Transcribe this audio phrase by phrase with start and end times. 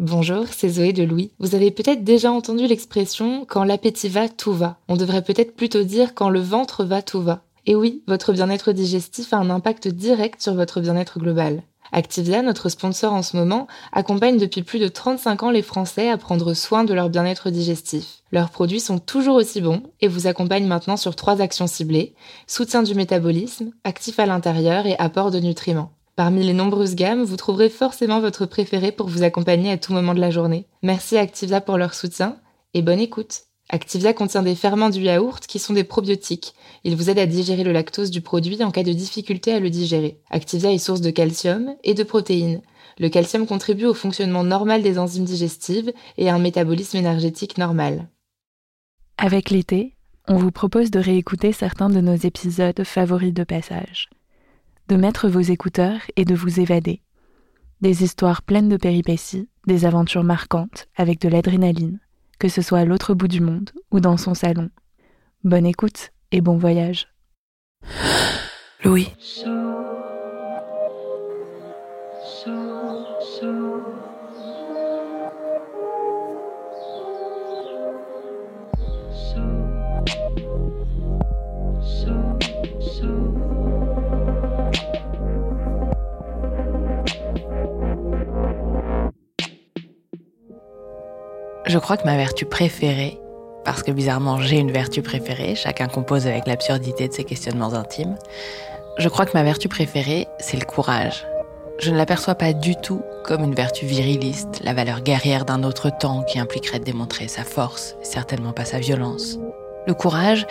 [0.00, 1.30] Bonjour, c'est Zoé de Louis.
[1.40, 4.78] Vous avez peut-être déjà entendu l'expression quand l'appétit va, tout va.
[4.88, 7.42] On devrait peut-être plutôt dire quand le ventre va, tout va.
[7.66, 11.62] Et oui, votre bien-être digestif a un impact direct sur votre bien-être global.
[11.92, 16.16] Activia, notre sponsor en ce moment, accompagne depuis plus de 35 ans les Français à
[16.16, 18.22] prendre soin de leur bien-être digestif.
[18.32, 22.14] Leurs produits sont toujours aussi bons et vous accompagnent maintenant sur trois actions ciblées,
[22.46, 25.92] soutien du métabolisme, actif à l'intérieur et apport de nutriments.
[26.20, 30.12] Parmi les nombreuses gammes, vous trouverez forcément votre préféré pour vous accompagner à tout moment
[30.12, 30.66] de la journée.
[30.82, 32.36] Merci à Activia pour leur soutien
[32.74, 33.44] et bonne écoute.
[33.70, 36.52] Activia contient des ferments du yaourt qui sont des probiotiques.
[36.84, 39.70] Ils vous aident à digérer le lactose du produit en cas de difficulté à le
[39.70, 40.20] digérer.
[40.28, 42.60] Activia est source de calcium et de protéines.
[42.98, 48.10] Le calcium contribue au fonctionnement normal des enzymes digestives et à un métabolisme énergétique normal.
[49.16, 49.96] Avec l'été,
[50.28, 54.10] on vous propose de réécouter certains de nos épisodes favoris de passage,
[54.90, 57.00] de mettre vos écouteurs et de vous évader.
[57.80, 61.98] Des histoires pleines de péripéties, des aventures marquantes avec de l'adrénaline
[62.40, 64.70] que ce soit à l'autre bout du monde ou dans son salon.
[65.44, 67.06] Bonne écoute et bon voyage.
[68.82, 69.12] Louis.
[91.70, 93.20] Je crois que ma vertu préférée,
[93.64, 98.16] parce que bizarrement j'ai une vertu préférée, chacun compose avec l'absurdité de ses questionnements intimes,
[98.98, 101.28] je crois que ma vertu préférée, c'est le courage.
[101.78, 105.96] Je ne l'aperçois pas du tout comme une vertu viriliste, la valeur guerrière d'un autre
[105.96, 109.38] temps qui impliquerait de démontrer sa force, certainement pas sa violence.
[109.86, 110.48] Le courage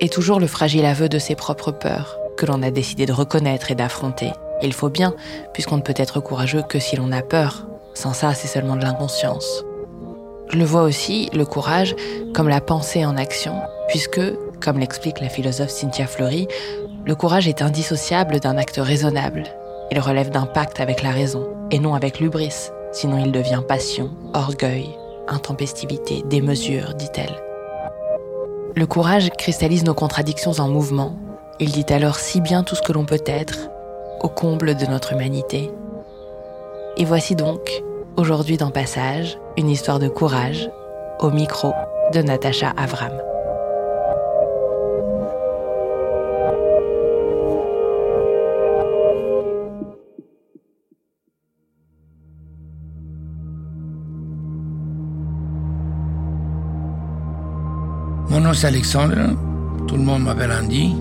[0.00, 3.70] est toujours le fragile aveu de ses propres peurs, que l'on a décidé de reconnaître
[3.70, 4.32] et d'affronter.
[4.60, 5.14] Il faut bien,
[5.54, 7.66] puisqu'on ne peut être courageux que si l'on a peur.
[7.94, 9.64] Sans ça, c'est seulement de l'inconscience.
[10.50, 11.94] Je le vois aussi, le courage,
[12.32, 13.54] comme la pensée en action,
[13.88, 14.20] puisque,
[14.60, 16.48] comme l'explique la philosophe Cynthia Fleury,
[17.04, 19.44] le courage est indissociable d'un acte raisonnable.
[19.90, 24.10] Il relève d'un pacte avec la raison, et non avec l'ubris, sinon il devient passion,
[24.32, 24.88] orgueil,
[25.28, 27.42] intempestivité, démesure, dit-elle.
[28.74, 31.18] Le courage cristallise nos contradictions en mouvement.
[31.60, 33.68] Il dit alors si bien tout ce que l'on peut être,
[34.20, 35.70] au comble de notre humanité.
[36.96, 37.82] Et voici donc
[38.18, 40.70] Aujourd'hui dans Passage, une histoire de courage,
[41.18, 41.74] au micro
[42.14, 43.10] de Natacha Avram.
[58.30, 59.16] Mon nom c'est Alexandre,
[59.88, 60.94] tout le monde m'appelle Andy.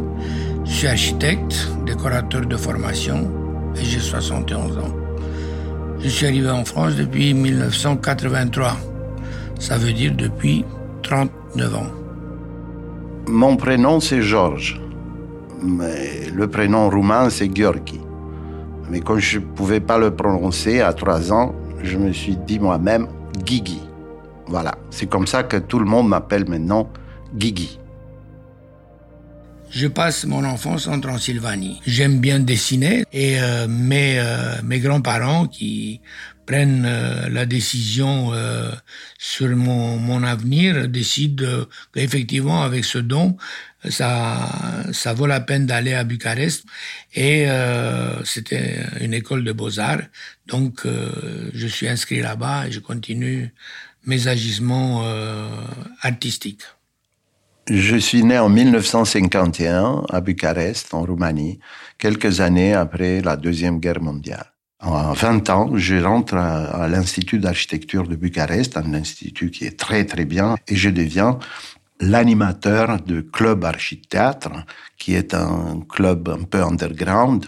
[0.66, 3.32] Je suis architecte, décorateur de formation
[3.76, 5.07] et j'ai 71 ans.
[6.00, 8.78] Je suis arrivé en France depuis 1983.
[9.60, 10.64] Ça veut dire depuis
[11.02, 11.92] 39 ans.
[13.28, 14.80] Mon prénom, c'est Georges.
[15.64, 18.00] Mais le prénom roumain, c'est Gheorghi.
[18.90, 22.60] Mais quand je ne pouvais pas le prononcer à trois ans, je me suis dit
[22.60, 23.08] moi-même
[23.44, 23.82] Guigui.
[24.46, 26.90] Voilà, c'est comme ça que tout le monde m'appelle maintenant
[27.36, 27.80] Guigui.
[29.70, 31.82] Je passe mon enfance en Transylvanie.
[31.86, 36.00] J'aime bien dessiner et euh, mes, euh, mes grands-parents qui
[36.46, 38.32] prennent euh, la décision
[39.18, 43.36] sur mon, mon avenir décident qu'effectivement avec ce don,
[43.90, 44.50] ça,
[44.94, 46.64] ça vaut la peine d'aller à Bucarest.
[47.14, 47.48] Et
[48.24, 50.04] c'était une école de beaux-arts.
[50.48, 50.86] Donc
[51.54, 53.54] je suis inscrit là-bas et je continue
[54.06, 55.06] mes agissements
[56.02, 56.64] artistiques.
[57.70, 61.60] Je suis né en 1951 à Bucarest, en Roumanie,
[61.98, 64.54] quelques années après la Deuxième Guerre mondiale.
[64.80, 70.06] À 20 ans, je rentre à, l'Institut d'architecture de Bucarest, un institut qui est très
[70.06, 71.40] très bien, et je deviens
[72.00, 74.48] l'animateur de Club Architecte,
[74.98, 77.48] qui est un club un peu underground,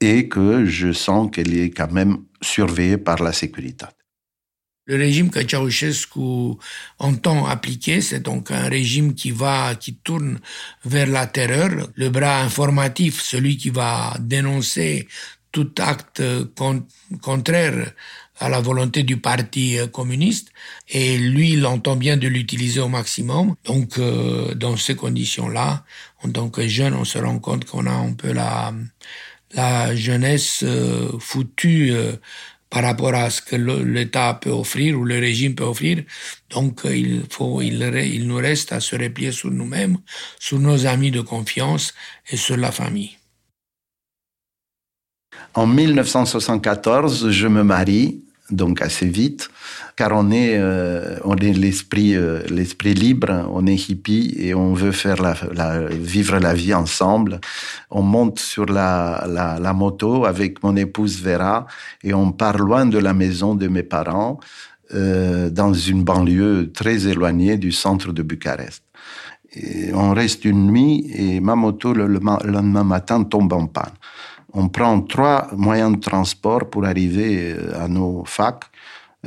[0.00, 3.86] et que je sens qu'elle est quand même surveillée par la sécurité.
[4.88, 6.56] Le régime que Ceausescu
[6.98, 10.40] entend appliquer, c'est donc un régime qui va, qui tourne
[10.86, 11.90] vers la terreur.
[11.94, 15.06] Le bras informatif, celui qui va dénoncer
[15.52, 16.22] tout acte
[17.20, 17.92] contraire
[18.40, 20.48] à la volonté du parti communiste.
[20.88, 23.56] Et lui il entend bien de l'utiliser au maximum.
[23.66, 24.00] Donc
[24.56, 25.84] dans ces conditions là
[26.22, 28.72] en tant que jeune on se rend compte qu'on a un peu la
[29.54, 30.64] la jeunesse
[31.18, 31.92] foutue
[32.70, 36.04] par rapport à ce que l'État peut offrir ou le régime peut offrir.
[36.50, 37.82] Donc euh, il faut, il,
[38.12, 39.98] il nous reste à se replier sur nous-mêmes,
[40.38, 41.94] sur nos amis de confiance
[42.30, 43.16] et sur la famille.
[45.54, 49.50] En 1974, je me marie donc assez vite,
[49.98, 54.72] car on est, euh, on est l'esprit, euh, l'esprit libre, on est hippie et on
[54.72, 55.34] veut faire la,
[55.88, 57.40] vivre la vie ensemble.
[57.90, 61.66] On monte sur la, la, moto avec mon épouse Vera
[62.04, 64.38] et on part loin de la maison de mes parents,
[64.94, 68.84] euh, dans une banlieue très éloignée du centre de Bucarest.
[69.94, 73.96] On reste une nuit et ma moto le, le lendemain matin tombe en panne
[74.54, 78.64] on prend trois moyens de transport pour arriver à nos facs,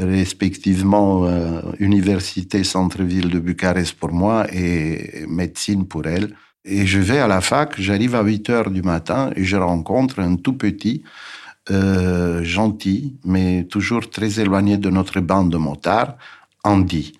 [0.01, 6.35] respectivement euh, Université Centre-Ville de Bucarest pour moi et médecine pour elle.
[6.65, 10.19] Et je vais à la fac, j'arrive à 8 heures du matin et je rencontre
[10.19, 11.03] un tout petit,
[11.69, 16.17] euh, gentil, mais toujours très éloigné de notre bande de motards,
[16.63, 17.13] Andy.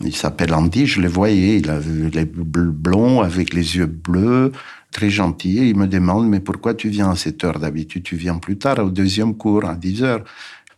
[0.00, 4.52] Il s'appelle Andy, je le voyais, il avait les blonds avec les yeux bleus,
[4.92, 8.02] très gentil, et il me demande, mais pourquoi tu viens à cette heure d'habitude?
[8.02, 10.24] Tu viens plus tard, au deuxième cours, à 10 heures.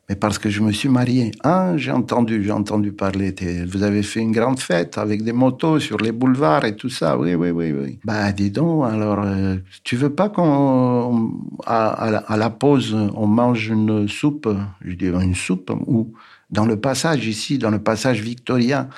[0.09, 1.33] Mais parce que je me suis marié.
[1.45, 3.35] Ah, j'ai entendu, j'ai entendu parler.
[3.67, 7.19] Vous avez fait une grande fête avec des motos sur les boulevards et tout ça.
[7.19, 7.99] Oui, oui, oui, oui.
[8.05, 11.31] Bah, dis donc, alors, euh, tu veux pas qu'on,
[11.67, 14.49] à, la, pause, on mange une soupe
[14.83, 16.15] Je dis, une soupe Où
[16.51, 18.89] Dans le passage ici, dans le passage victorien.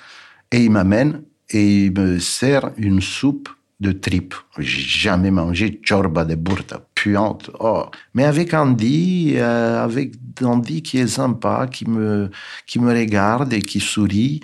[0.53, 3.49] Et il m'amène et il me sert une soupe
[3.81, 4.35] de tripes.
[4.59, 7.51] J'ai jamais mangé chorba de burta, puante.
[7.61, 7.87] Oh.
[8.15, 12.31] Mais avec Andy, euh, avec Andy qui est sympa, qui me,
[12.67, 14.41] qui me regarde et qui sourit,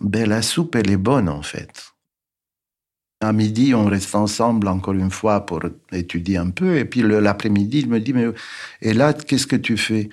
[0.00, 1.92] ben la soupe, elle est bonne en fait.
[3.22, 5.60] À midi, on reste ensemble encore une fois pour
[5.92, 6.78] étudier un peu.
[6.78, 8.28] Et puis l'après-midi, il me dit, mais
[8.80, 10.08] et là, qu'est-ce que tu fais?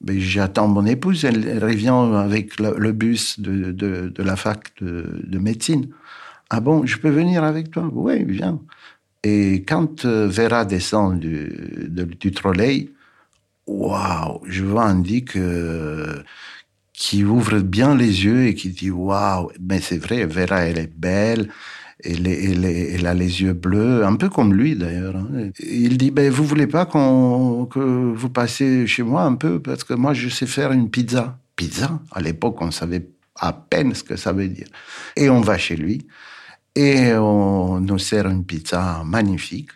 [0.00, 5.88] Ben, J'attends mon épouse, elle, revient avec le, bus de, de, la fac de médecine.
[6.54, 7.88] Ah bon, je peux venir avec toi?
[7.90, 8.60] Oui, viens.
[9.24, 12.90] Et quand euh, Vera descend du, du trolley,
[13.66, 16.22] waouh, je vois Andy que,
[16.92, 20.94] qui ouvre bien les yeux et qui dit waouh, mais c'est vrai, Vera, elle est
[20.94, 21.48] belle.
[22.04, 25.16] Elle, elle, elle, a les yeux bleus, un peu comme lui d'ailleurs.
[25.16, 25.52] Hein.
[25.58, 29.58] Il dit, ben, vous voulez pas que vous passiez chez moi un peu?
[29.58, 31.38] Parce que moi je sais faire une pizza.
[31.56, 31.98] Pizza?
[32.10, 33.06] À l'époque, on savait
[33.36, 34.66] à peine ce que ça veut dire.
[35.16, 36.06] Et on va chez lui.
[36.74, 39.70] Et on nous sert une pizza magnifique,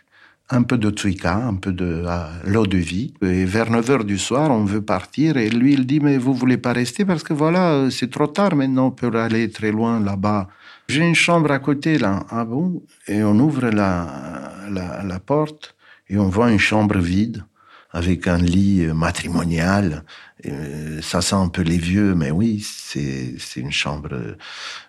[0.49, 3.13] un peu de tuica, un peu de ah, l'eau de vie.
[3.21, 5.37] Et vers 9 heures du soir, on veut partir.
[5.37, 8.57] Et lui, il dit, mais vous voulez pas rester parce que voilà, c'est trop tard
[8.57, 10.49] maintenant pour aller très loin là-bas.
[10.89, 12.25] J'ai une chambre à côté là.
[12.31, 12.83] Ah bon?
[13.09, 15.75] Et on ouvre la, la, porte
[16.09, 17.45] et on voit une chambre vide
[17.91, 20.05] avec un lit matrimonial.
[20.47, 24.37] Euh, ça sent un peu les vieux, mais oui, c'est une chambre,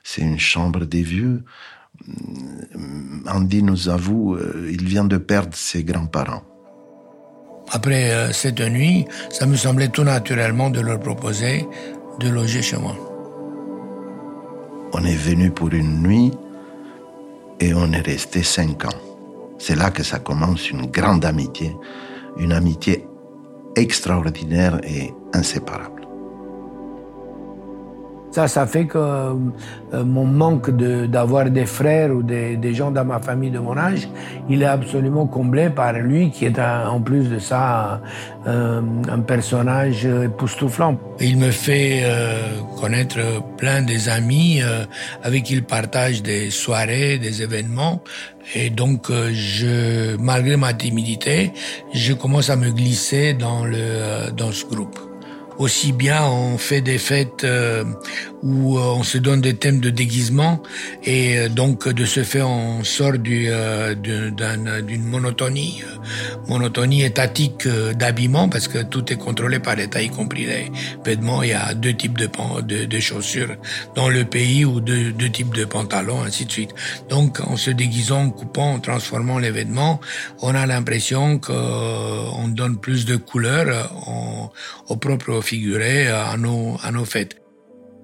[0.04, 1.44] c'est une chambre des vieux.
[2.08, 6.44] Euh, Andy nous avoue, euh, il vient de perdre ses grands-parents.
[7.72, 11.68] Après euh, cette nuit, ça me semblait tout naturellement de leur proposer
[12.20, 12.96] de loger chez moi.
[14.94, 16.32] On est venu pour une nuit
[17.60, 19.00] et on est resté cinq ans.
[19.60, 21.76] C'est là que ça commence une grande amitié,
[22.38, 23.06] une amitié
[23.76, 25.97] extraordinaire et inséparable.
[28.32, 29.34] Ça, ça fait que euh,
[30.04, 34.10] mon manque d'avoir des frères ou des, des, gens dans ma famille de mon âge,
[34.50, 38.02] il est absolument comblé par lui, qui est en plus de ça
[38.46, 40.98] euh, un personnage époustouflant.
[41.20, 43.18] Il me fait euh, connaître
[43.58, 44.62] plein des amis
[45.24, 48.04] avec qui il partage des soirées, des événements.
[48.56, 51.52] Et donc, je, malgré ma timidité,
[51.94, 55.07] je commence à me glisser dans, le, dans ce groupe
[55.58, 57.84] aussi bien on fait des fêtes euh,
[58.44, 60.62] où euh, on se donne des thèmes de déguisement
[61.04, 63.50] et euh, donc de ce fait on sort du,
[64.04, 65.84] d'une monotonie,
[66.48, 70.72] monotonie étatique d'habillement parce que tout est contrôlé par l'État, y compris les
[71.04, 71.44] vêtements.
[71.44, 72.30] Il y a deux types de,
[72.62, 73.56] de, de chaussures
[73.96, 76.72] dans le pays ou deux, deux types de pantalons, ainsi de suite.
[77.10, 80.00] Donc en se déguisant, coupant, transformant les vêtements,
[80.42, 83.92] on a l'impression qu'on donne plus de couleurs
[84.88, 87.47] au propre figurer à nos, à nos fêtes.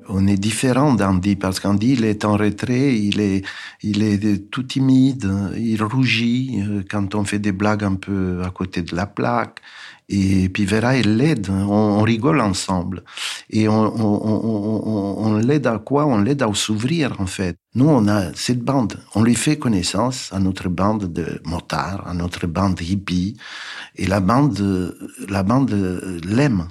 [0.09, 3.45] On est différent d'Andy parce qu'Andy il est en retrait, il est,
[3.81, 8.49] il est tout timide, il rougit euh, quand on fait des blagues un peu à
[8.49, 9.59] côté de la plaque.
[10.09, 13.03] Et puis Vera, elle l'aide, on, rigole ensemble.
[13.49, 16.05] Et on, l'aide à quoi?
[16.05, 17.55] On l'aide à s'ouvrir en fait.
[17.75, 22.13] Nous, on a cette bande, on lui fait connaissance à notre bande de motards, à
[22.13, 23.37] notre bande hippie.
[23.95, 24.93] Et la bande,
[25.29, 25.71] la bande
[26.25, 26.67] l'aime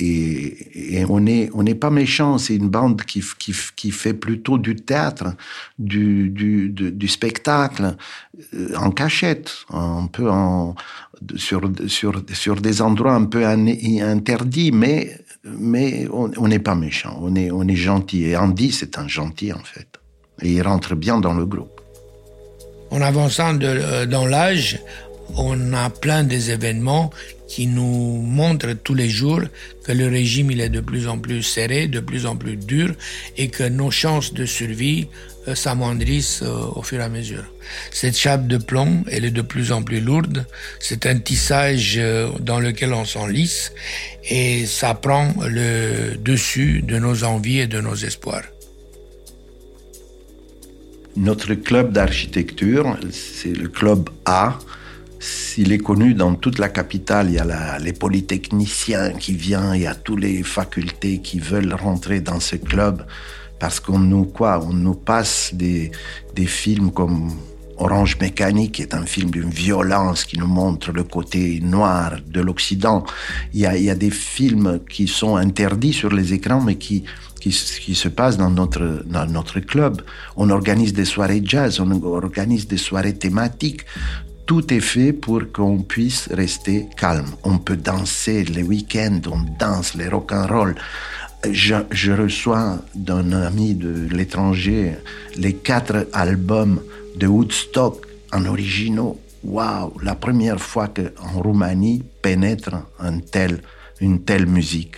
[0.00, 4.56] et, on n'est on n'est pas méchant, c'est une bande qui, qui, qui, fait plutôt
[4.56, 5.34] du théâtre,
[5.78, 7.96] du, du, du, spectacle,
[8.54, 10.76] euh, en cachette, un peu en,
[11.34, 17.34] sur, sur, sur des endroits un peu interdits, mais, mais on n'est pas méchant, on
[17.34, 18.24] est, on est gentil.
[18.24, 19.88] Et Andy, c'est un gentil en fait.
[20.42, 21.80] Et il rentre bien dans le groupe.
[22.90, 24.80] En avançant euh, dans l'âge,
[25.36, 27.10] on a plein des événements
[27.48, 29.40] qui nous montrent tous les jours
[29.84, 32.94] que le régime il est de plus en plus serré, de plus en plus dur
[33.36, 35.08] et que nos chances de survie
[35.48, 37.44] euh, s'amoindrissent euh, au fur et à mesure.
[37.90, 40.46] Cette chape de plomb, elle est de plus en plus lourde,
[40.78, 43.72] c'est un tissage euh, dans lequel on s'enlisse
[44.28, 48.44] et ça prend le dessus de nos envies et de nos espoirs.
[51.16, 54.58] Notre club d'architecture, c'est le club A,
[55.20, 59.82] s'il est connu dans toute la capitale, il y a les polytechniciens qui viennent, il
[59.82, 63.04] y a toutes les facultés qui veulent rentrer dans ce club
[63.58, 65.90] parce qu'on nous quoi On nous passe des,
[66.34, 67.32] des films comme
[67.78, 72.40] Orange Mécanique, qui est un film d'une violence qui nous montre le côté noir de
[72.40, 73.04] l'Occident.
[73.54, 76.74] Il y, a, il y a des films qui sont interdits sur les écrans, mais
[76.74, 77.04] qui,
[77.40, 80.02] qui, qui, se passent dans notre, dans notre club.
[80.36, 83.82] On organise des soirées jazz, on organise des soirées thématiques
[84.48, 87.28] tout est fait pour qu'on puisse rester calme.
[87.44, 90.74] On peut danser les week-ends, on danse les rock and roll.
[91.50, 94.94] Je, reçois d'un ami de l'étranger
[95.36, 96.80] les quatre albums
[97.16, 99.20] de Woodstock en originaux.
[99.44, 102.74] Waouh, la première fois qu'en Roumanie pénètre
[104.00, 104.96] une telle musique.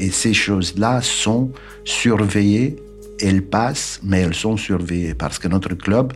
[0.00, 1.52] Et ces choses-là sont
[1.84, 2.74] surveillées,
[3.20, 6.12] elles passent, mais elles sont surveillées parce que notre club,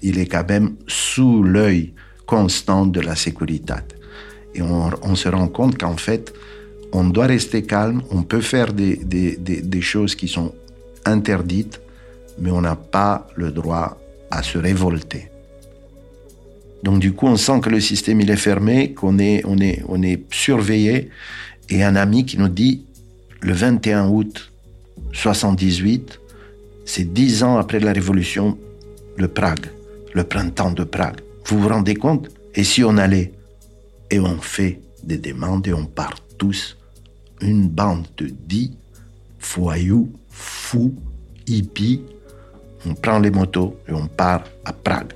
[0.00, 1.92] il est quand même sous l'œil
[2.26, 3.74] constante de la sécurité.
[4.54, 6.32] Et on, se rend compte qu'en fait,
[6.92, 10.52] on doit rester calme, on peut faire des, des, des, choses qui sont
[11.04, 11.80] interdites,
[12.38, 13.98] mais on n'a pas le droit
[14.30, 15.30] à se révolter.
[16.82, 19.82] Donc du coup, on sent que le système il est fermé, qu'on est, on est,
[19.88, 21.10] on est surveillé.
[21.68, 22.84] Et un ami qui nous dit,
[23.40, 24.52] le 21 août
[25.12, 26.20] 78,
[26.84, 28.56] c'est dix ans après la révolution
[29.18, 29.66] de Prague,
[30.14, 31.25] le printemps de Prague.
[31.46, 32.28] Vous vous rendez compte?
[32.54, 33.32] Et si on allait
[34.10, 36.76] et on fait des demandes et on part tous,
[37.40, 38.72] une bande de dix
[39.38, 40.94] foyous, fous,
[41.46, 42.02] hippies,
[42.84, 45.12] on prend les motos et on part à Prague.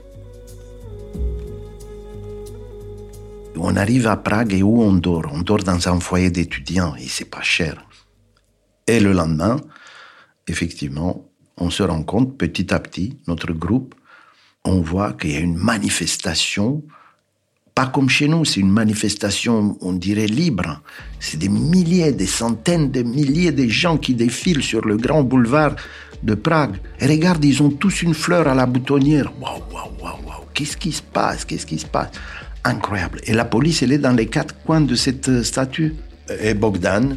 [3.57, 5.27] On arrive à Prague et où on dort?
[5.33, 7.85] On dort dans un foyer d'étudiants et c'est pas cher.
[8.87, 9.57] Et le lendemain,
[10.47, 11.25] effectivement,
[11.57, 13.95] on se rend compte petit à petit, notre groupe,
[14.65, 16.83] on voit qu'il y a une manifestation,
[17.75, 20.83] pas comme chez nous, c'est une manifestation, on dirait, libre.
[21.19, 25.77] C'est des milliers, des centaines de milliers de gens qui défilent sur le grand boulevard
[26.23, 26.77] de Prague.
[27.01, 29.33] Et regarde, ils ont tous une fleur à la boutonnière.
[29.41, 30.45] Waouh, waouh, waouh, waouh.
[30.53, 31.45] Qu'est-ce qui se passe?
[31.45, 32.11] Qu'est-ce qui se passe?
[32.65, 33.21] Incroyable.
[33.25, 35.95] Et la police, elle est dans les quatre coins de cette statue.
[36.43, 37.17] Et Bogdan,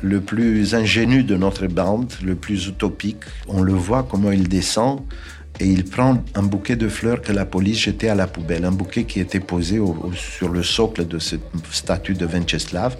[0.00, 5.02] le plus ingénu de notre bande, le plus utopique, on le voit comment il descend
[5.60, 8.72] et il prend un bouquet de fleurs que la police jetait à la poubelle, un
[8.72, 9.80] bouquet qui était posé
[10.14, 12.96] sur le socle de cette statue de Venceslav.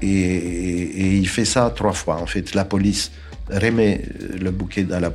[0.00, 2.16] Et, il fait ça trois fois.
[2.20, 3.12] En fait, la police
[3.50, 4.02] remet
[4.40, 5.10] le bouquet à la,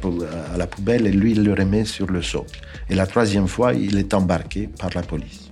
[0.67, 2.60] poubelle et lui, il le remet sur le socle.
[2.89, 5.50] Et la troisième fois, il est embarqué par la police.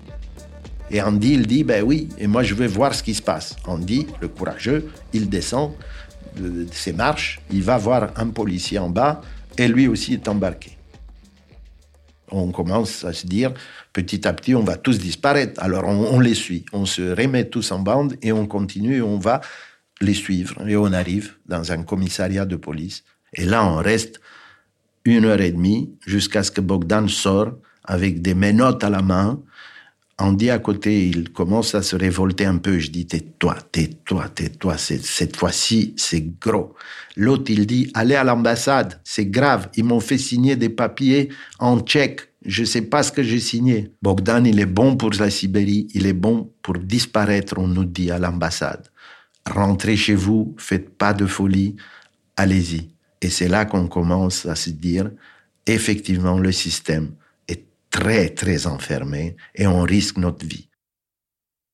[0.91, 3.55] Et Andy, il dit, ben oui, et moi je veux voir ce qui se passe.
[3.65, 5.71] Andy, le courageux, il descend
[6.37, 9.21] de ses marches, il va voir un policier en bas,
[9.57, 10.74] et lui aussi est embarqué
[12.37, 13.53] on commence à se dire,
[13.93, 15.61] petit à petit, on va tous disparaître.
[15.61, 19.41] Alors on, les suit, on se remet tous en bande et on continue on va
[20.01, 20.67] les suivre.
[20.67, 23.03] Et on arrive dans un commissariat de police.
[23.33, 24.19] Et là, on reste
[25.05, 29.39] une heure et demie jusqu'à ce que Bogdan sort avec des menottes à la main.
[30.17, 32.79] Andy à côté, il commence à se révolter un peu.
[32.79, 34.77] Je dis, tais-toi, tais-toi, tais-toi.
[34.77, 36.73] Cette fois-ci, c'est gros.
[37.17, 39.69] L'autre, il dit, allez à l'ambassade, c'est grave.
[39.75, 41.29] Ils m'ont fait signer des papiers
[41.59, 42.21] en tchèque.
[42.45, 43.91] Je ne sais pas ce que j'ai signé.
[44.01, 48.09] Bogdan, il est bon pour la Sibérie, il est bon pour disparaître, on nous dit
[48.09, 48.87] à l'ambassade.
[49.45, 51.75] Rentrez chez vous, faites pas de folie,
[52.37, 52.89] allez-y.
[53.21, 55.11] Et c'est là qu'on commence à se dire,
[55.65, 57.11] effectivement, le système
[57.95, 60.69] très, très enfermé et on risque notre vie.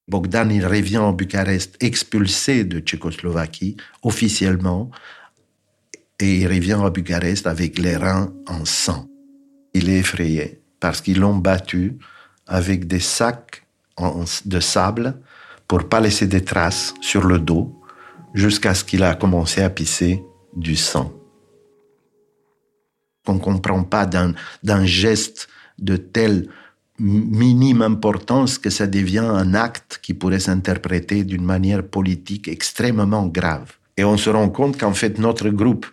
[0.08, 4.92] Bogdan, il revient en Bucarest expulsé de Tchécoslovaquie officiellement
[6.20, 9.08] et il revient à Bucarest avec les reins en sang.
[9.74, 11.98] Il est effrayé parce qu'ils l'ont battu
[12.46, 13.66] avec des sacs
[14.46, 15.20] de sable
[15.68, 17.82] pour pas laisser des traces sur le dos
[18.36, 20.24] jusqu'à ce qu'il a commencé à pisser
[20.56, 21.12] du sang.
[23.28, 25.48] On ne comprend pas d'un geste
[25.80, 26.48] de telle
[27.00, 33.74] minime importance que ça devient un acte qui pourrait s'interpréter d'une manière politique extrêmement grave.
[33.98, 35.88] Et on se rend compte qu'en fait notre groupe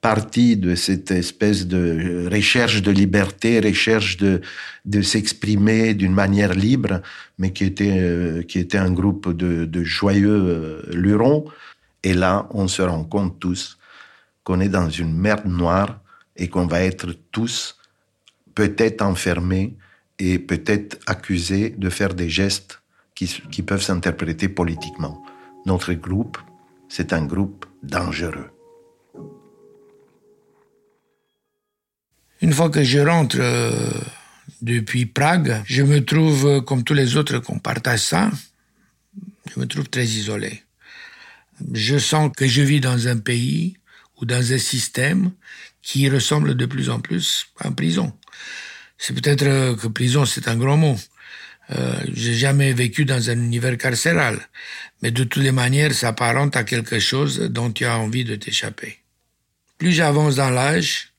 [0.00, 4.40] partie de cette espèce de recherche de liberté, recherche de,
[4.84, 7.00] de s'exprimer d'une manière libre,
[7.38, 11.44] mais qui était, euh, qui était un groupe de, de joyeux euh, lurons.
[12.02, 13.78] Et là, on se rend compte tous
[14.44, 15.98] qu'on est dans une merde noire
[16.36, 17.76] et qu'on va être tous
[18.56, 19.76] peut-être enfermés
[20.18, 22.80] et peut-être accusés de faire des gestes
[23.14, 25.22] qui, qui peuvent s'interpréter politiquement.
[25.66, 26.38] Notre groupe,
[26.88, 28.50] c'est un groupe dangereux.
[32.40, 33.90] Une fois que je rentre euh,
[34.62, 38.30] depuis Prague, je me trouve, euh, comme tous les autres qu'on partage ça,
[39.54, 40.62] je me trouve très isolé.
[41.72, 43.76] Je sens que je vis dans un pays
[44.18, 45.32] ou dans un système
[45.82, 48.12] qui ressemble de plus en plus à une prison.
[48.98, 50.96] C'est peut-être euh, que prison, c'est un grand mot.
[51.70, 54.38] Euh, j'ai jamais vécu dans un univers carcéral,
[55.02, 58.36] mais de toutes les manières, ça apparente à quelque chose dont tu as envie de
[58.36, 58.98] t'échapper.
[59.78, 61.12] Plus j'avance dans l'âge,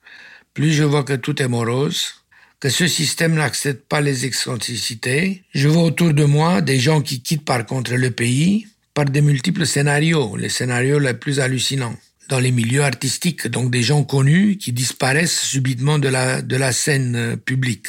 [0.53, 2.13] plus je vois que tout est morose,
[2.59, 5.43] que ce système n'accepte pas les excentricités.
[5.53, 9.21] Je vois autour de moi des gens qui quittent par contre le pays par des
[9.21, 11.95] multiples scénarios, les scénarios les plus hallucinants.
[12.29, 16.71] Dans les milieux artistiques, donc des gens connus qui disparaissent subitement de la, de la
[16.73, 17.87] scène publique.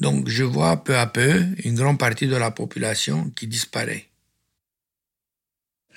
[0.00, 4.06] Donc je vois peu à peu une grande partie de la population qui disparaît.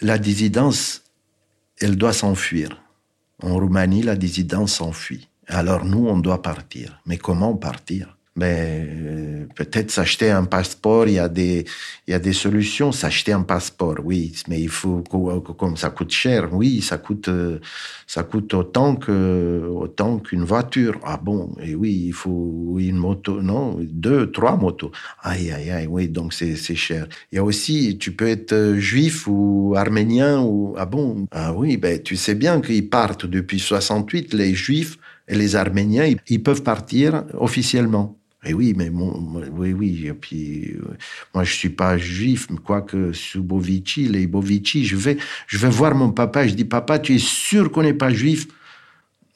[0.01, 1.03] La dissidence,
[1.79, 2.81] elle doit s'enfuir.
[3.41, 5.27] En Roumanie, la dissidence s'enfuit.
[5.47, 6.99] Alors nous, on doit partir.
[7.05, 8.17] Mais comment partir?
[8.35, 11.65] Mais euh, peut-être s'acheter un passeport, il y a des,
[12.07, 12.91] il y a des solutions.
[12.93, 15.03] S'acheter un passeport, oui, mais il faut,
[15.57, 17.59] comme ça coûte cher, oui, ça coûte, euh,
[18.07, 20.97] ça coûte autant que, autant qu'une voiture.
[21.03, 24.91] Ah bon, et oui, il faut une moto, non, deux, trois motos.
[25.21, 27.07] Aïe, aïe, aïe, oui, donc c'est, c'est cher.
[27.31, 31.53] Il y a aussi, tu peux être euh, juif ou arménien ou, ah bon, ah
[31.53, 36.43] oui, ben, tu sais bien qu'ils partent depuis 68, les juifs, et les Arméniens, ils
[36.43, 38.20] peuvent partir officiellement.
[38.43, 40.07] Et oui, mais oui, oui.
[40.07, 40.97] Et puis, euh,
[41.33, 45.93] moi, je suis pas juif, quoique sous Bovici, les Bovici, je vais, je vais voir
[45.93, 46.47] mon papa.
[46.47, 48.47] Je dis, papa, tu es sûr qu'on n'est pas juif?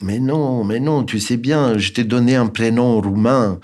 [0.02, 3.60] Mais non, mais non, tu sais bien, je t'ai donné un prénom roumain.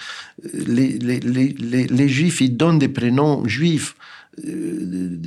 [0.53, 3.95] Les, les, les, les, juifs, ils donnent des prénoms juifs.
[4.47, 5.19] Euh,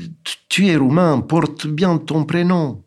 [0.49, 2.83] tu es roumain, porte bien ton prénom.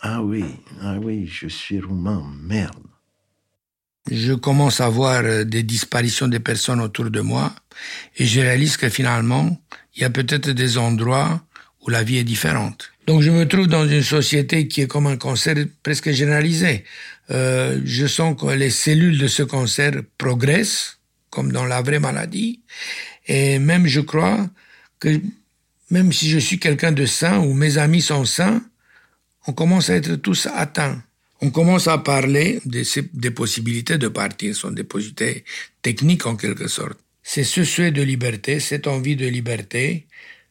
[0.00, 0.44] Ah oui,
[0.82, 2.87] ah oui, je suis roumain, merde
[4.10, 7.54] je commence à voir euh, des disparitions des personnes autour de moi
[8.16, 9.60] et je réalise que finalement,
[9.96, 11.42] il y a peut-être des endroits
[11.82, 12.90] où la vie est différente.
[13.06, 16.84] Donc je me trouve dans une société qui est comme un cancer presque généralisé.
[17.30, 20.98] Euh, je sens que les cellules de ce cancer progressent,
[21.30, 22.60] comme dans la vraie maladie,
[23.26, 24.48] et même je crois
[25.00, 25.20] que
[25.90, 28.62] même si je suis quelqu'un de sain ou mes amis sont sains,
[29.46, 31.02] on commence à être tous atteints
[31.40, 35.44] on commence à parler des, possibilités de partir, ce sont des possibilités
[35.82, 36.98] techniques en quelque sorte.
[37.22, 40.06] C'est ce souhait de liberté, cette envie de liberté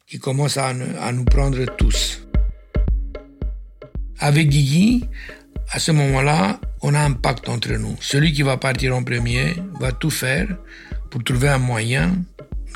[0.06, 2.22] qui commence à, nous prendre tous.
[4.18, 5.04] Avec Guigui,
[5.70, 7.96] à ce moment-là, on a un pacte entre nous.
[8.00, 10.48] Celui qui va partir en premier va tout faire
[11.10, 12.16] pour trouver un moyen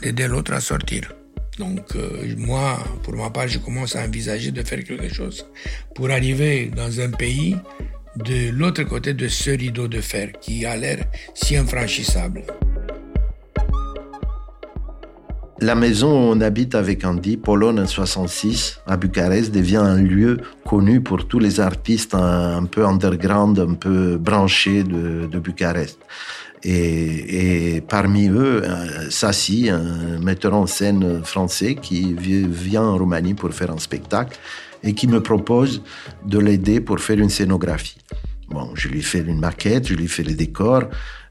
[0.03, 1.15] d'aider l'autre à sortir.
[1.59, 5.47] Donc euh, moi, pour ma part, je commence à envisager de faire quelque chose
[5.95, 7.57] pour arriver dans un pays
[8.17, 12.43] de l'autre côté de ce rideau de fer qui a l'air si infranchissable.
[15.61, 21.01] La maison où on habite avec Andy, Pologne 66, à Bucarest, devient un lieu connu
[21.01, 26.01] pour tous les artistes un, peu underground, un peu branchés de, Bucarest.
[26.65, 33.53] Et, parmi eux, euh, Sassi, un metteur en scène français qui vient en Roumanie pour
[33.53, 34.39] faire un spectacle
[34.83, 35.83] et qui me propose
[36.27, 37.99] de l'aider pour faire une scénographie.
[38.49, 40.85] Bon, je lui fais une maquette, je lui fais les décors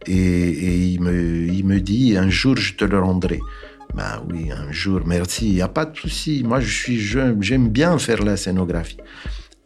[0.07, 3.39] et, il, me, il me dit un jour je te le rendrai.
[3.93, 6.43] Ben oui, un jour, merci, il n'y a pas de souci.
[6.45, 8.97] Moi, je suis jeune, j'aime bien faire la scénographie.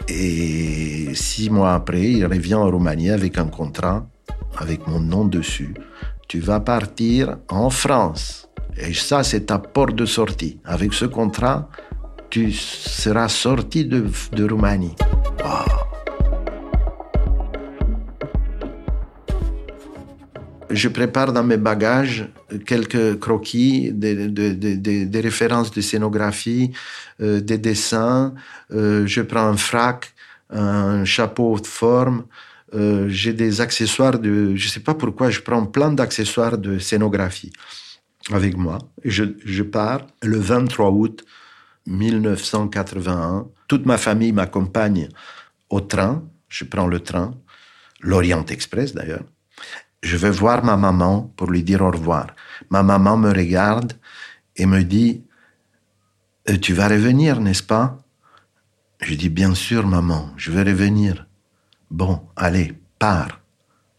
[0.08, 4.06] Et Et six mois après, il revient en Roumanie avec un contrat,
[4.58, 5.74] avec mon nom dessus.
[6.28, 8.50] Tu vas partir en France.
[8.78, 10.60] Et ça, c'est ta porte de sortie.
[10.66, 11.70] Avec ce contrat,
[12.36, 14.04] tu seras sorti de,
[14.50, 14.94] Roumanie.
[20.70, 22.28] Je prépare dans mes bagages
[22.66, 26.74] quelques croquis, des, références de scénographie,
[27.22, 28.34] euh, des dessins.
[28.74, 30.14] Euh, je prends un frac,
[30.50, 32.26] un chapeau de forme.
[32.74, 34.58] Euh, j'ai des accessoires de...
[34.58, 37.54] Je ne sais pas pourquoi, je prends plein d'accessoires de scénographie
[38.30, 38.80] avec moi.
[39.06, 41.24] Je pars le 23 août
[41.88, 43.48] 1981.
[43.68, 45.10] Toute ma famille m'accompagne
[45.70, 46.24] au train.
[46.48, 47.34] Je prends le train,
[48.02, 49.26] l'Orient Express d'ailleurs.
[50.02, 52.28] Je vais voir ma maman pour lui dire au revoir.
[52.70, 53.94] Ma maman me regarde
[54.56, 55.24] et me dit
[56.50, 57.98] euh, Tu vas revenir, n'est-ce pas?
[59.02, 61.26] Je dis Bien sûr, maman, je vais revenir.
[61.90, 63.40] Bon, allez, pars.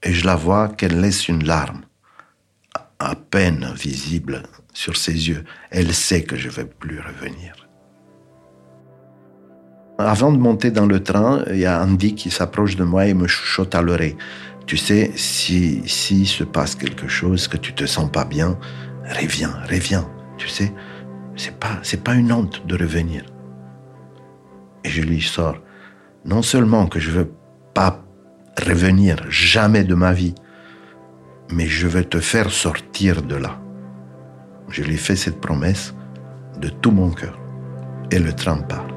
[0.03, 1.83] Et je la vois qu'elle laisse une larme,
[3.01, 5.44] à peine visible sur ses yeux.
[5.70, 7.65] Elle sait que je ne vais plus revenir.
[9.98, 13.14] Avant de monter dans le train, il y a Andy qui s'approche de moi et
[13.14, 14.16] me chuchote à l'oreille.
[14.66, 18.59] Tu sais, si, si se passe quelque chose, que tu te sens pas bien,
[19.09, 20.06] reviens, reviens.
[20.37, 20.70] Tu sais,
[21.35, 23.24] c'est pas, c'est pas une honte de revenir.
[24.85, 25.56] Et je lui sors,
[26.26, 27.32] non seulement que je veux
[27.72, 28.04] pas
[28.66, 30.35] revenir jamais de ma vie,
[31.50, 33.59] mais je veux te faire sortir de là.
[34.68, 35.94] Je lui fais cette promesse
[36.61, 37.38] de tout mon cœur.
[38.11, 38.95] Et le train part.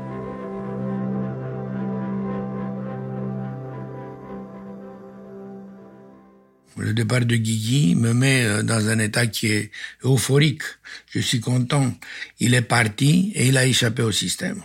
[6.79, 9.71] Le départ de Guigui me met euh, dans un état qui est
[10.03, 10.63] euphorique.
[11.09, 11.93] Je suis content.
[12.39, 14.61] Il est parti et il a échappé au système.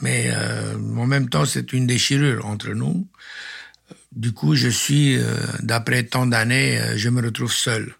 [0.00, 3.06] Mais euh, en même temps, c'est une déchirure entre nous.
[4.10, 7.94] Du coup, je suis, euh, d'après tant d'années, je me retrouve seul.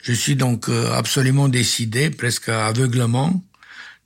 [0.00, 3.44] Je suis donc absolument décidé, presque aveuglement,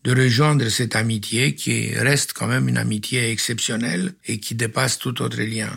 [0.04, 5.22] de rejoindre cette amitié qui reste quand même une amitié exceptionnelle et qui dépasse tout
[5.22, 5.70] autre lien.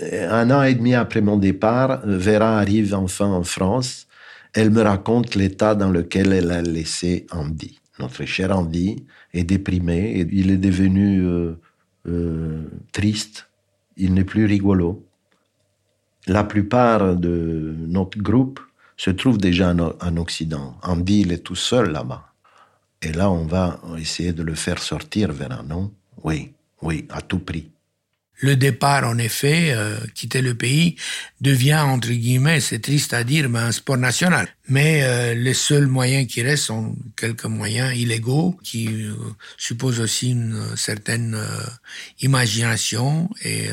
[0.00, 4.06] Un an et demi après mon départ, Vera arrive enfin en France.
[4.54, 7.78] Elle me raconte l'état dans lequel elle a laissé Andy.
[7.98, 11.52] Notre cher Andy est déprimé, et il est devenu euh,
[12.08, 13.48] euh, triste,
[13.96, 15.06] il n'est plus rigolo.
[16.26, 18.60] La plupart de notre groupe
[18.96, 20.76] se trouve déjà en, Occident.
[20.82, 22.32] Andy, il est tout seul là-bas.
[23.02, 25.92] Et là, on va essayer de le faire sortir, Vera, non?
[26.22, 27.72] Oui, oui, à tout prix
[28.40, 30.96] le départ, en effet, euh, quitter le pays,
[31.40, 34.48] devient, entre guillemets, c'est triste à dire, mais un sport national.
[34.68, 39.12] Mais euh, les seuls moyens qui restent sont quelques moyens illégaux qui euh,
[39.56, 41.38] supposent aussi une certaine
[42.20, 43.68] imagination et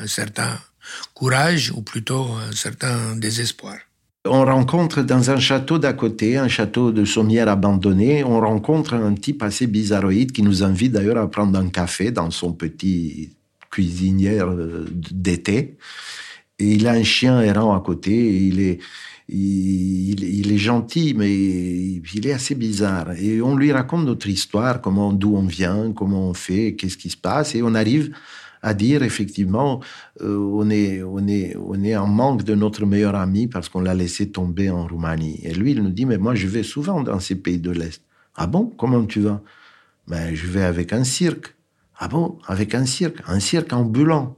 [0.00, 0.58] un certain
[1.14, 3.76] courage, ou plutôt un certain désespoir.
[4.24, 9.14] On rencontre dans un château d'à côté, un château de sommière abandonné, on rencontre un
[9.14, 13.35] type assez bizarroïde qui nous invite d'ailleurs à prendre un café dans son petit
[13.70, 15.76] cuisinière euh, d'été.
[16.58, 18.12] Et il a un chien errant à côté.
[18.46, 18.78] il est,
[19.28, 23.12] il, est gentil, mais il est assez bizarre.
[23.12, 27.10] Et on lui raconte notre histoire, comment, d'où on vient, comment on fait, qu'est-ce qui
[27.10, 27.54] se passe.
[27.54, 28.14] Et on arrive
[28.62, 29.80] à dire effectivement,
[30.22, 33.80] euh, on, est, on, est, on est en manque de notre meilleur ami parce qu'on
[33.80, 35.40] l'a laissé tomber en Roumanie.
[35.42, 38.02] Et lui, il nous dit, mais moi, je vais souvent dans ces pays de l'Est.
[38.36, 38.72] Ah bon?
[38.78, 39.42] Comment tu vas?
[40.08, 41.55] Ben, Je vais avec un cirque.
[41.98, 44.36] Ah bon Avec un cirque, un cirque ambulant.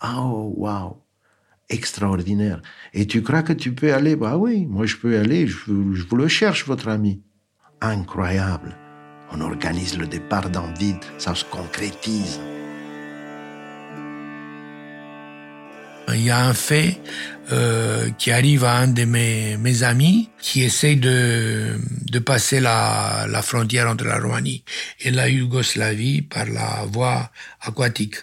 [0.00, 0.96] Ah, oh, waouh
[1.68, 2.62] Extraordinaire.
[2.94, 4.16] Et tu crois que tu peux aller?
[4.16, 7.22] Bah oui, moi je peux aller, je, vous le cherche, votre ami.
[7.80, 8.76] Incroyable.
[9.30, 12.40] On organise le départ dans vide, ça se concrétise.
[16.14, 16.98] Il y a un fait
[17.52, 21.78] euh, qui arrive à un de mes, amis qui essaye de,
[22.10, 24.62] de passer la, la frontière entre la Roumanie
[25.00, 28.16] et la Yougoslavie par la voie aquatique.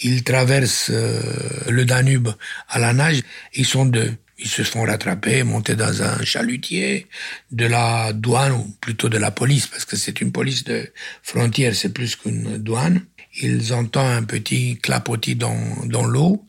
[0.00, 1.20] Ils traversent euh,
[1.68, 2.28] le Danube
[2.68, 3.22] à la nage.
[3.54, 4.12] Ils sont deux.
[4.38, 7.06] Ils se font rattraper, monter dans un chalutier
[7.50, 11.74] de la douane, ou plutôt de la police, parce que c'est une police de frontière,
[11.74, 13.00] c'est plus qu'une douane.
[13.40, 16.46] Ils entendent un petit clapotis dans, dans l'eau.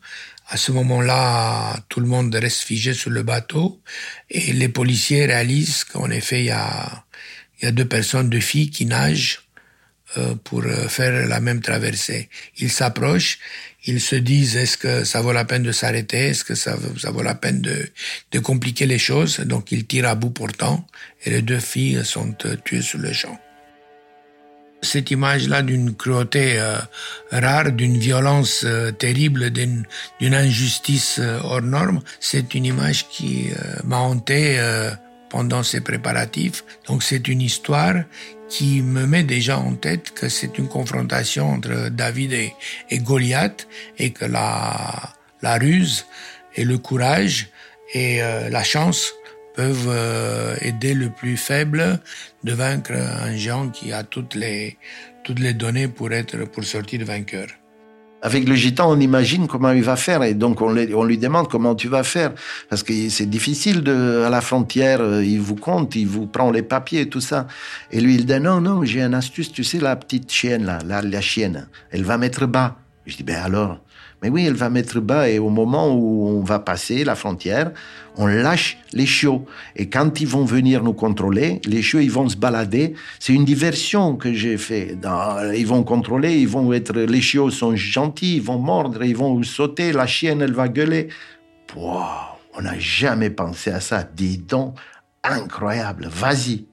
[0.50, 3.82] À ce moment-là, tout le monde reste figé sur le bateau
[4.30, 7.04] et les policiers réalisent qu'en effet, il y a,
[7.62, 9.42] y a deux personnes, deux filles qui nagent
[10.16, 12.30] euh, pour euh, faire la même traversée.
[12.56, 13.38] Ils s'approchent,
[13.84, 17.22] ils se disent est-ce que ça vaut la peine de s'arrêter, est-ce que ça, vaut
[17.22, 17.90] la peine de,
[18.32, 19.40] de compliquer les choses?
[19.40, 20.86] Donc ils tirent à bout pourtant
[21.24, 23.38] et les deux filles sont euh, tuées sur le champ.
[24.80, 26.78] Cette image-là d'une cruauté euh,
[27.32, 29.84] rare, d'une violence euh, terrible, d'une
[30.20, 33.50] injustice euh, hors norme, c'est une image qui
[33.84, 34.58] m'a hanté
[35.30, 36.64] pendant ces préparatifs.
[36.86, 38.04] Donc c'est une histoire
[38.48, 43.66] qui me met déjà en tête que c'est une confrontation entre David et, Goliath
[43.98, 45.12] et que la
[45.58, 46.06] ruse
[46.54, 47.48] et le courage
[47.94, 49.12] et la chance
[49.58, 51.98] peuvent euh, aider le plus faible
[52.44, 54.78] de vaincre un géant qui a toutes les,
[55.24, 57.48] toutes les données pour, être, pour sortir vainqueur.
[58.22, 61.48] Avec le gitan, on imagine comment il va faire et donc on, on lui demande
[61.48, 62.34] comment tu vas faire
[62.70, 63.82] parce que c'est difficile
[64.24, 67.48] à la frontière, euh, il vous compte, il vous prend les papiers et tout ça.
[67.90, 70.78] Et lui, il dit non, non, j'ai une astuce, tu sais, la petite chienne là,
[70.86, 72.76] la, la chienne, elle va mettre bas.
[73.06, 73.80] Je dis, ben alors,
[74.22, 77.72] mais oui, elle va mettre bas et au moment où on va passer la frontière,
[78.16, 79.44] on lâche les chiots.
[79.76, 82.94] Et quand ils vont venir nous contrôler, les chiots, ils vont se balader.
[83.20, 84.96] C'est une diversion que j'ai fait.
[85.56, 89.42] ils vont contrôler, ils vont être, les chiots sont gentils, ils vont mordre, ils vont
[89.42, 91.08] sauter, la chienne, elle va gueuler.
[91.76, 94.02] on n'a jamais pensé à ça.
[94.02, 94.76] Dis donc,
[95.22, 96.67] incroyable, vas-y.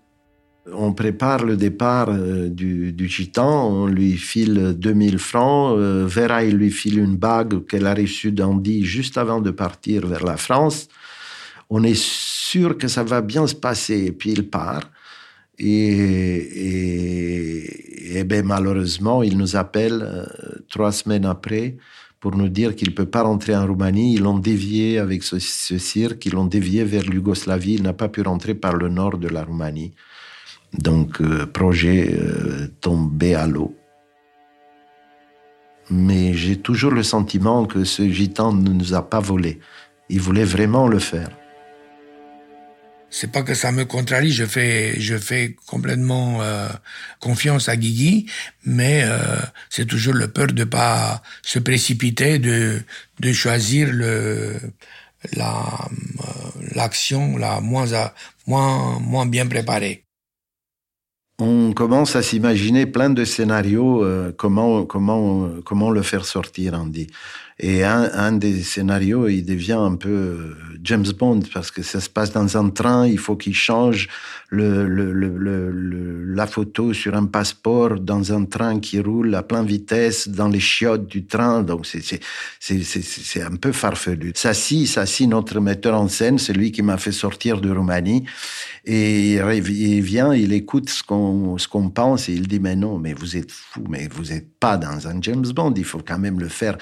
[0.73, 5.77] On prépare le départ euh, du, du, gitan, on lui file 2000 francs.
[5.77, 10.07] Euh, Vera, il lui file une bague qu'elle a reçue d'Andy juste avant de partir
[10.07, 10.87] vers la France.
[11.69, 14.05] On est sûr que ça va bien se passer.
[14.05, 14.89] Et puis il part.
[15.59, 16.23] Et,
[18.25, 20.25] ben, malheureusement, il nous appelle euh,
[20.69, 21.77] trois semaines après
[22.19, 24.15] pour nous dire qu'il ne peut pas rentrer en Roumanie.
[24.15, 27.75] Ils l'ont dévié avec ce, ce cirque, ils l'ont dévié vers l'Yougoslavie.
[27.75, 29.93] Il n'a pas pu rentrer par le nord de la Roumanie.
[30.79, 33.75] Donc, euh, projet euh, tombé à l'eau.
[35.89, 39.59] Mais j'ai toujours le sentiment que ce gitan ne nous a pas volé.
[40.09, 41.29] Il voulait vraiment le faire.
[43.11, 45.15] C'est pas que ça me contrarie, je fais, je
[45.65, 46.67] complètement euh,
[47.19, 48.25] confiance à Guigui,
[48.65, 49.05] mais
[49.69, 52.83] c'est toujours le peur de pas se précipiter, de,
[53.31, 54.59] choisir le,
[55.33, 55.87] la,
[56.73, 60.04] l'action la moins bien préparée
[61.39, 67.07] on commence à s'imaginer plein de scénarios euh, comment comment comment le faire sortir Andy
[67.57, 72.09] et un, des scénarios il devient un peu euh, James Bond parce que ça se
[72.09, 74.09] passe dans un train il faut qu'il change
[74.51, 80.59] la photo sur un passeport dans un train qui roule à pleine vitesse dans les
[80.59, 81.63] chiottes du train.
[81.63, 82.19] Donc c'est c'est
[82.59, 84.31] c'est c'est un peu farfelu.
[84.35, 88.25] Ça si ça si notre metteur en scène celui qui m'a fait sortir de Roumanie.
[88.87, 92.99] Et il vient, il écoute ce qu'on ce qu'on pense et il dit mais non,
[92.99, 95.73] mais vous êtes fou, mais vous n'êtes pas dans un James Bond.
[95.75, 96.77] Il faut quand même le faire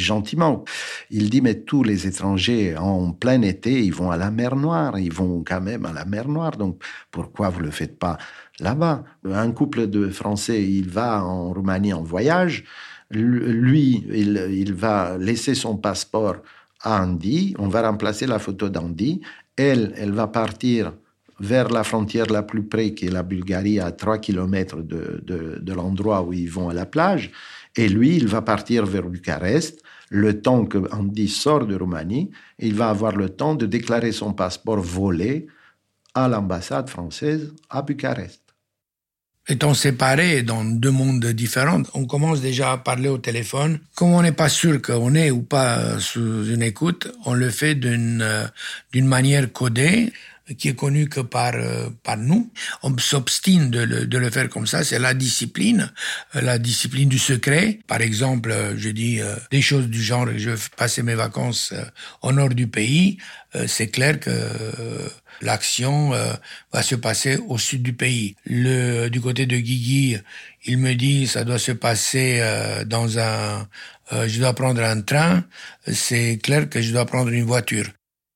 [0.00, 0.64] gentiment.
[1.10, 4.98] Il dit mais tous les étrangers en plein été, ils vont à la mer Noire,
[4.98, 6.56] ils vont quand même à la mer Noire.
[6.56, 8.18] Donc pourquoi vous le faites pas
[8.58, 9.04] là-bas?
[9.24, 12.64] Un couple de Français, il va en Roumanie en voyage.
[13.10, 16.36] Lui, il, va laisser son passeport
[16.82, 17.54] à Andy.
[17.58, 19.20] On va remplacer la photo d'Andy.
[19.56, 20.92] Elle, elle va partir
[21.40, 25.72] vers la frontière la plus près, qui est la Bulgarie, à 3 km de, de,
[25.72, 27.32] l'endroit où ils vont à la plage.
[27.76, 29.79] Et lui, il va partir vers Bucarest,
[30.10, 34.34] le temps que Andy sort de Roumanie, il va avoir le temps de déclarer son
[34.34, 35.46] passeport volé
[36.14, 38.42] à l'ambassade française à Bucarest.
[39.48, 43.80] Étant séparés dans deux mondes différents, on commence déjà à parler au téléphone.
[43.94, 47.74] Comme on n'est pas sûr qu'on est ou pas sous une écoute, on le fait
[47.74, 48.46] d'une euh,
[48.94, 50.12] manière codée
[50.56, 52.50] qui est connu que par euh, par nous.
[52.82, 54.84] On s'obstine de le, de le faire comme ça.
[54.84, 55.92] C'est la discipline,
[56.36, 57.80] euh, la discipline du secret.
[57.86, 61.74] Par exemple, euh, je dis des choses du genre je vais passer mes vacances
[62.22, 63.18] au nord du pays.
[63.66, 64.30] c'est clair que
[65.42, 66.10] l'action
[66.72, 68.36] va se passer au sud du pays.
[68.44, 70.16] Le du côté de Guigui,
[70.64, 72.40] il me dit ça doit se passer
[72.86, 73.68] dans un
[74.12, 75.44] je dois prendre un train,
[75.86, 77.86] c'est clair que je dois prendre une voiture.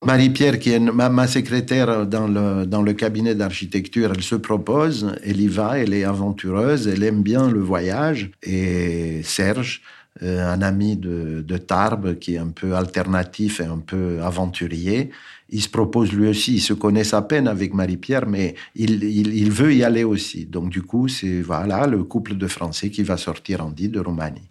[0.04, 5.78] Marie-Pierre, qui est ma, secrétaire dans le, cabinet d'architecture, elle se propose, elle y va,
[5.78, 8.30] elle est aventureuse, elle aime bien le voyage.
[8.42, 9.82] Et Serge,
[10.22, 15.10] euh, un ami de, Tarbes, qui est un peu alternatif et un peu aventurier,
[15.48, 19.34] il se propose lui aussi, il se connaît à peine avec Marie-Pierre, mais il, il,
[19.34, 20.46] il, veut y aller aussi.
[20.46, 24.00] Donc du coup, c'est voilà le couple de Français qui va sortir en dit de
[24.00, 24.50] Roumanie.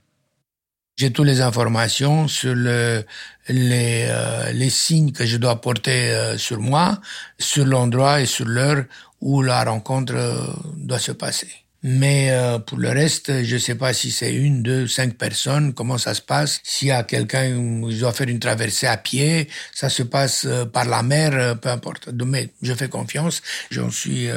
[0.96, 3.04] J'ai toutes les informations sur le,
[3.50, 7.00] les, euh, les signes que je dois porter euh, sur moi,
[7.40, 8.86] sur l'endroit et sur l'heure
[9.20, 10.38] où la rencontre euh,
[10.78, 11.63] doit se passer.
[11.84, 15.74] Mais euh, pour le reste, je ne sais pas si c'est une, deux, cinq personnes,
[15.74, 16.62] comment ça se passe.
[16.64, 20.64] S'il y a quelqu'un qui doit faire une traversée à pied, ça se passe euh,
[20.66, 22.08] par la mer, euh, peu importe.
[22.26, 23.42] Mais je fais confiance.
[23.70, 24.30] J'en suis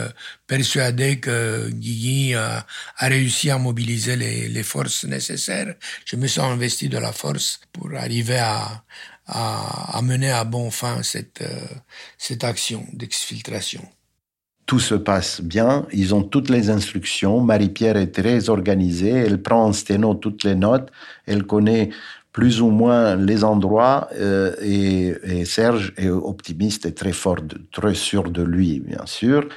[0.48, 2.66] persuadé que Guigui a,
[2.98, 5.74] réussi à mobiliser les, les, forces nécessaires.
[6.04, 8.82] Je me sens investi de la force pour arriver à,
[9.26, 11.44] à, à mener à bon fin cette,
[12.18, 13.88] cette action d'exfiltration
[14.66, 19.64] tout se passe bien, ils ont toutes les instructions, Marie-Pierre est très organisée, elle prend
[19.64, 20.90] en sténo toutes les notes,
[21.24, 21.90] elle connaît
[22.32, 27.38] plus ou moins les endroits euh, et, et, Serge est optimiste et très fort,
[27.72, 29.48] très sûr de lui, bien sûr,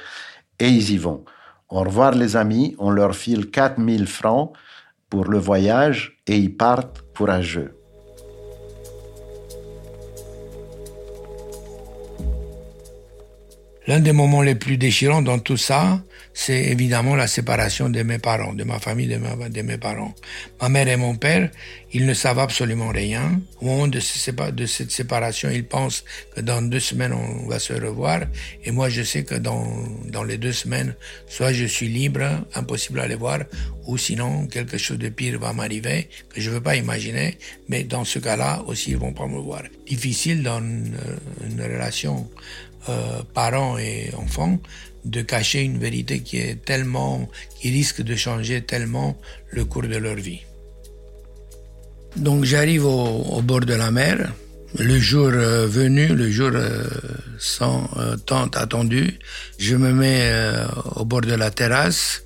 [0.58, 1.24] et ils y vont.
[1.68, 4.52] Au revoir les amis, on leur file 4000 francs
[5.10, 7.79] pour le voyage et ils partent courageux.
[13.86, 16.02] L'un des moments les plus déchirants dans tout ça,
[16.34, 20.14] c'est évidemment la séparation de mes parents, de ma famille, de, mes parents.
[20.60, 21.50] Ma mère et mon père,
[21.92, 23.40] ils ne savent absolument rien.
[23.60, 23.98] Au moment de,
[24.50, 26.04] de cette séparation, ils pensent
[26.36, 28.20] que dans deux semaines, on va se revoir.
[28.64, 29.66] Et moi, je sais que dans,
[30.06, 30.94] dans les deux semaines,
[31.26, 33.40] soit je suis libre, impossible à les voir,
[33.86, 37.38] ou sinon, quelque chose de pire va m'arriver, que je ne veux pas imaginer.
[37.68, 39.62] Mais dans ce cas-là, aussi, ils vont pas me voir.
[39.86, 42.28] Difficile dans une relation
[42.88, 44.58] euh, parents et enfants
[45.04, 49.18] de cacher une vérité qui est tellement, qui risque de changer tellement
[49.50, 50.40] le cours de leur vie.
[52.16, 54.32] Donc j'arrive au, bord de la mer,
[54.78, 56.84] le jour euh, venu, le jour euh,
[57.38, 57.88] sans
[58.26, 59.18] tant attendu,
[59.58, 60.32] je me mets
[60.96, 62.22] au bord de la terrasse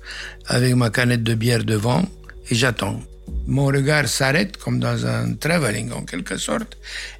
[0.47, 2.03] avec ma canette de bière devant
[2.49, 2.99] et j'attends.
[3.47, 6.77] Mon regard s'arrête comme dans un travelling en quelque sorte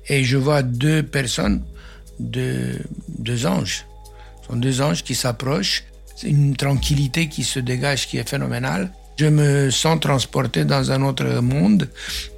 [0.08, 1.62] et je vois deux personnes
[2.20, 2.80] de,
[3.20, 3.86] deux anges.
[4.42, 5.84] Ce sont deux anges qui s'approchent.
[6.16, 8.92] C'est une tranquillité qui se dégage qui est phénoménale.
[9.18, 11.90] Je me sens transporté dans un autre monde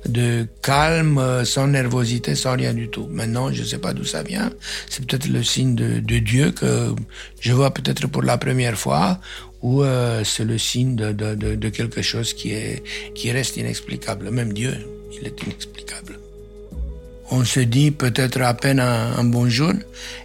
[0.05, 3.07] de calme, sans nervosité, sans rien du tout.
[3.09, 4.51] Maintenant, je ne sais pas d'où ça vient.
[4.87, 6.93] C'est peut-être le signe de, Dieu que
[7.39, 9.19] je vois peut-être pour la première fois,
[9.63, 12.83] ou euh, c'est le signe de, de, quelque chose qui, est,
[13.15, 14.29] qui reste inexplicable.
[14.29, 14.75] Même Dieu,
[15.19, 16.19] il est inexplicable
[17.31, 19.73] on se dit peut-être à peine un, bonjour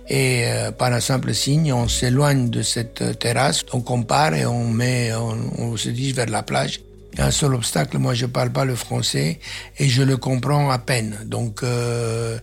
[0.08, 4.68] et euh, par un simple signe, on s'éloigne de cette terrasse, on compare et on
[4.68, 6.80] met, on, se dirige vers la plage.
[7.18, 9.38] Un seul obstacle, moi je parle pas le français
[9.78, 11.18] et je le comprends à peine.
[11.26, 12.38] Donc euh,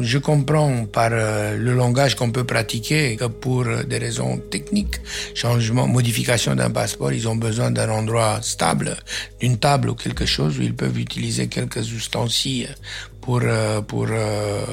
[0.00, 4.96] je comprends par euh, le langage qu'on peut pratiquer que pour des raisons techniques,
[5.34, 8.96] changement, modification d'un passeport, ils ont besoin d'un endroit stable,
[9.40, 12.74] d'une table ou quelque chose où ils peuvent utiliser quelques ustensiles
[13.20, 14.64] pour, euh, pour, euh,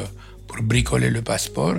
[0.47, 1.75] pour bricoler le passeport.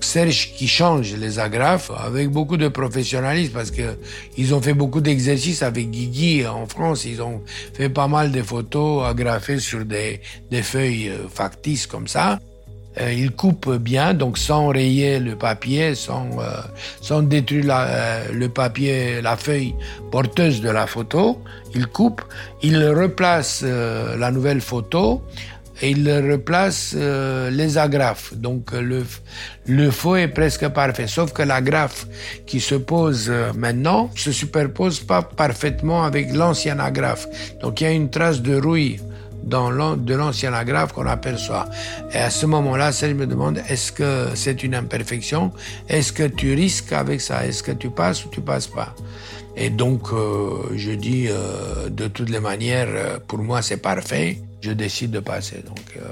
[0.00, 3.98] Serge qui change les agrafes avec beaucoup de professionnalisme parce que
[4.36, 7.04] ils ont fait beaucoup d'exercices avec Guigui en France.
[7.04, 7.42] Ils ont
[7.74, 10.20] fait pas mal de photos agrafées sur des,
[10.62, 12.38] feuilles euh, factices comme ça.
[13.00, 16.60] Euh, il coupe bien, donc sans rayer le papier, sans, euh,
[17.00, 19.74] sans détruire la, le papier, la feuille
[20.10, 21.38] porteuse de la photo.
[21.74, 22.22] Il coupe,
[22.62, 25.22] il replace la nouvelle photo
[25.80, 28.34] et il replace euh, les agrafes.
[28.34, 29.04] Donc le,
[29.66, 32.06] le faux est presque parfait, sauf que l'agrafe
[32.46, 37.26] qui se pose euh, maintenant se superpose pas parfaitement avec l'ancienne agrafe.
[37.60, 39.00] Donc il y a une trace de rouille
[39.44, 41.68] dans de l'ancienne agrafe qu'on aperçoit.
[42.12, 45.52] Et à ce moment-là, celle me demande est-ce que c'est une imperfection?
[45.88, 47.46] Est-ce que tu risques avec ça?
[47.46, 48.94] Est-ce que tu passes ou tu passes pas?
[49.56, 51.28] Et donc, euh, je dis,
[51.88, 55.62] de toutes les manières, pour moi, c'est parfait je décide de passer.
[55.64, 56.02] Donc, euh,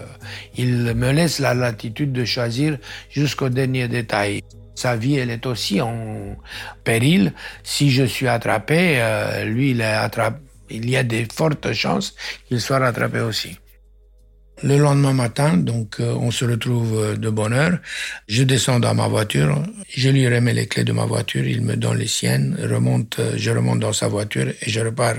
[0.56, 2.78] il me laisse la latitude de choisir
[3.11, 4.42] jusqu'au dernier détail.
[4.74, 6.37] Sa vie, elle est aussi en
[6.85, 7.32] péril.
[7.62, 10.40] Si je suis attrapé, euh, lui, il est attrapé.
[10.68, 12.14] Il y a des fortes chances
[12.48, 13.56] qu'il soit rattrapé aussi.
[14.62, 17.79] Le lendemain matin, donc euh, on se retrouve de bonne heure.
[18.27, 21.77] Je descends dans ma voiture, je lui remets les clés de ma voiture, il me
[21.77, 25.16] donne les siennes, remonte, je remonte dans sa voiture et je repars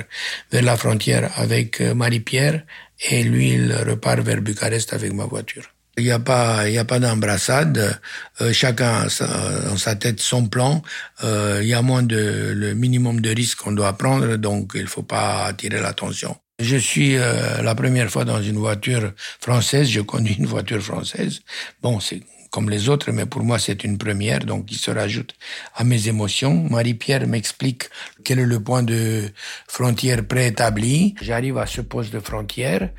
[0.52, 2.64] vers la frontière avec Marie-Pierre
[3.10, 5.64] et lui, il repart vers Bucarest avec ma voiture.
[5.98, 8.00] Il n'y a pas, il y a pas d'embrassade.
[8.42, 10.84] Euh, chacun a dans sa tête son plan.
[11.24, 14.88] Euh, il y a moins de le minimum de risques qu'on doit prendre, donc il
[14.88, 16.38] faut pas attirer l'attention.
[16.60, 19.88] Je suis euh, la première fois dans une voiture française.
[19.90, 21.42] Je conduis une voiture française.
[21.84, 25.36] Bon, c'est comme les autres, mais pour moi c'est une première, donc il se rajoute
[25.76, 26.66] à mes émotions.
[26.70, 27.84] Marie-Pierre m'explique
[28.24, 29.30] quel est le point de
[29.68, 31.14] frontière préétabli.
[31.22, 32.90] J'arrive à ce poste de frontière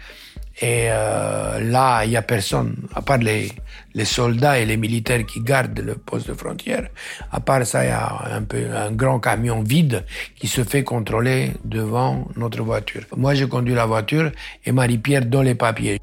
[0.60, 3.52] Et euh, là, il y a personne, à part les,
[3.94, 6.88] les soldats et les militaires qui gardent le poste de frontière.
[7.30, 10.04] À part ça, il y a un peu un grand camion vide
[10.36, 13.02] qui se fait contrôler devant notre voiture.
[13.16, 14.32] Moi, je conduis la voiture
[14.64, 16.00] et Marie-Pierre donne les papiers.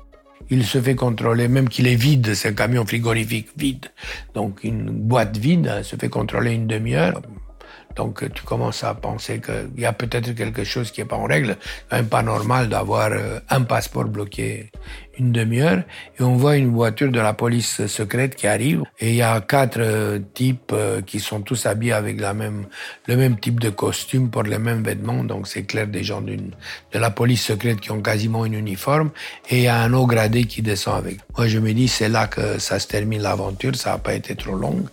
[0.49, 3.87] Il se fait contrôler, même qu'il est vide, c'est un camion frigorifique vide.
[4.35, 7.19] Donc une boîte vide se fait contrôler une demi-heure.
[7.95, 11.25] Donc tu commences à penser qu'il y a peut-être quelque chose qui est pas en
[11.25, 11.57] règle.
[11.91, 14.71] Même pas normal d'avoir euh, un passeport bloqué
[15.17, 15.83] une demi-heure
[16.19, 19.39] et on voit une voiture de la police secrète qui arrive et il y a
[19.41, 22.65] quatre euh, types euh, qui sont tous habillés avec la même
[23.07, 26.51] le même type de costume pour les mêmes vêtements donc c'est clair des gens d'une
[26.91, 29.11] de la police secrète qui ont quasiment une uniforme
[29.49, 31.19] et il y a un haut gradé qui descend avec.
[31.37, 34.35] Moi je me dis c'est là que ça se termine l'aventure, ça n'a pas été
[34.35, 34.85] trop long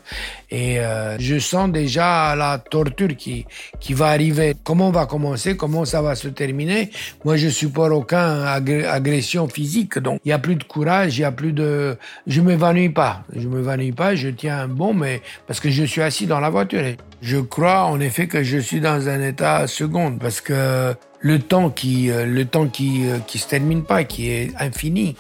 [0.53, 3.47] et euh, je sens déjà la torture qui
[3.81, 4.55] qui va arriver.
[4.63, 6.91] Comment on va commencer, comment ça va se terminer?
[7.25, 11.25] Moi je supporte aucun agression physique donc il y a plus de courage, il y
[11.25, 11.97] a plus de.
[12.27, 16.03] Je m'évanouis pas, je m'évanouis pas, je tiens un bon, mais parce que je suis
[16.03, 16.85] assis dans la voiture.
[17.23, 21.71] Je crois en effet que je suis dans un état second parce que le temps
[21.71, 25.17] qui euh, le temps qui euh, qui se termine pas, qui est infini,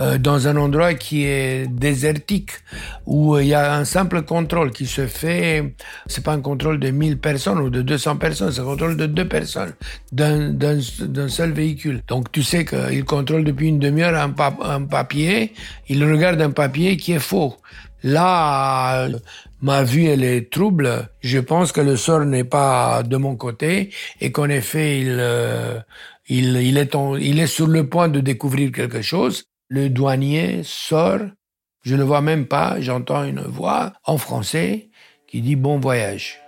[0.00, 2.50] euh, dans un endroit qui est désertique
[3.06, 5.74] où il y a un simple contrôle qui se fait.
[6.06, 9.06] C'est pas un contrôle de 1000 personnes ou de 200 personnes, c'est un contrôle de
[9.06, 9.72] deux personnes
[10.12, 12.02] d'un d'un seul véhicule.
[12.06, 15.54] Donc tu sais qu'il contrôle depuis une demi-heure un, un papier,
[15.88, 17.56] il regarde un papier qui est faux.
[18.02, 19.08] Là,
[19.60, 21.08] ma vue elle est trouble.
[21.20, 23.90] Je pense que le sort n'est pas de mon côté
[24.20, 25.78] et qu'en effet il, euh,
[26.28, 29.44] il, est il est sur le point de découvrir quelque chose.
[29.68, 31.20] Le douanier sort,
[31.82, 34.90] je ne vois même pas, j'entends une voix en français
[35.26, 36.40] qui dit bon voyage.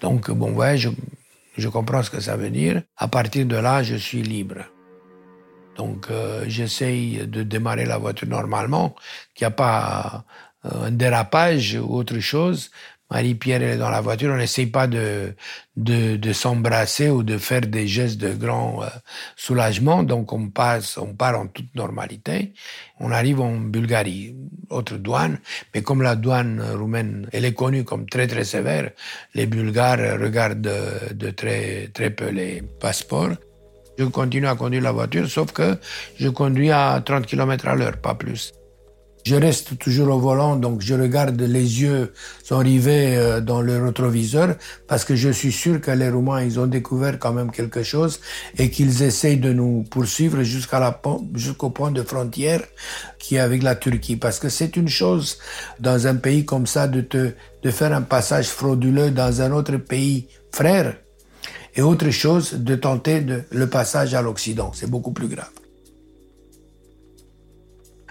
[0.00, 0.90] Donc bon voyage,
[1.56, 2.82] je comprends ce que ça veut dire.
[2.96, 4.64] À partir de là, je suis libre.
[5.76, 8.94] Donc euh, j'essaye de démarrer la voiture normalement,
[9.34, 10.24] qu'il n'y a pas
[10.66, 12.70] euh, un dérapage ou autre chose.
[13.10, 15.34] Marie-Pierre est dans la voiture, on n'essaye pas de,
[15.76, 18.86] de, de s'embrasser ou de faire des gestes de grand euh,
[19.36, 22.54] soulagement, donc on passe, on part en toute normalité.
[23.00, 24.34] On arrive en Bulgarie,
[24.70, 25.38] autre douane,
[25.74, 28.90] mais comme la douane roumaine, elle est connue comme très très sévère,
[29.34, 33.36] les Bulgares regardent de, de très très peu les passeports.
[33.98, 35.76] Je continue à conduire la voiture, sauf que
[36.16, 38.52] je conduis à 30 km à l'heure, pas plus.
[39.24, 42.12] Je reste toujours au volant, donc je regarde les yeux
[42.42, 44.56] sont rivés euh, dans le rétroviseur
[44.88, 48.18] parce que je suis sûr que les Roumains, ils ont découvert quand même quelque chose
[48.58, 51.00] et qu'ils essayent de nous poursuivre jusqu'à la,
[51.34, 52.62] jusqu'au point de frontière
[53.20, 54.16] qui est avec la Turquie.
[54.16, 55.38] Parce que c'est une chose
[55.78, 57.30] dans un pays comme ça de te,
[57.62, 60.96] de faire un passage frauduleux dans un autre pays frère
[61.74, 64.72] et autre chose de tenter le passage à l'Occident.
[64.74, 65.50] C'est beaucoup plus grave.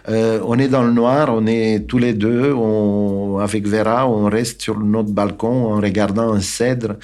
[0.09, 2.55] Euh, on est dans le noir, on est tous les deux,
[3.39, 6.95] avec Vera, on reste sur notre balcon en regardant un cèdre.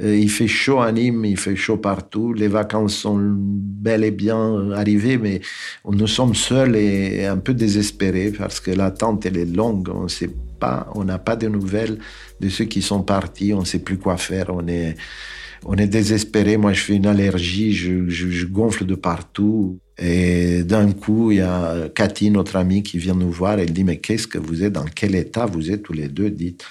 [0.00, 2.32] Euh, il fait chaud à Nîmes, il fait chaud partout.
[2.32, 5.40] Les vacances sont bel et bien arrivées, mais
[5.84, 9.88] nous sommes seuls et un peu désespérés parce que l'attente elle est longue.
[9.92, 11.98] On sait pas, on n'a pas de nouvelles
[12.40, 13.52] de ceux qui sont partis.
[13.52, 14.50] On ne sait plus quoi faire.
[14.50, 14.96] On est
[15.64, 16.56] on est désespéré.
[16.56, 19.78] Moi, je fais une allergie, je, gonfle de partout.
[19.98, 23.58] Et d'un coup, il y a Cathy, notre amie, qui vient nous voir.
[23.58, 26.30] Elle dit, mais qu'est-ce que vous êtes, dans quel état vous êtes tous les deux?
[26.30, 26.64] Dites,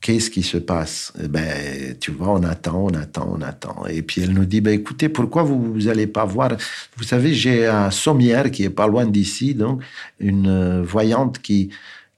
[0.00, 1.12] qu'est-ce qui se passe?
[1.22, 3.86] Eh Ben, tu vois, on attend, on attend, on attend.
[3.86, 6.50] Et puis elle nous dit, ben écoutez, pourquoi vous n'allez pas voir?
[6.96, 9.82] Vous savez, j'ai à Sommières, qui est pas loin d'ici, donc
[10.20, 11.70] une voyante qui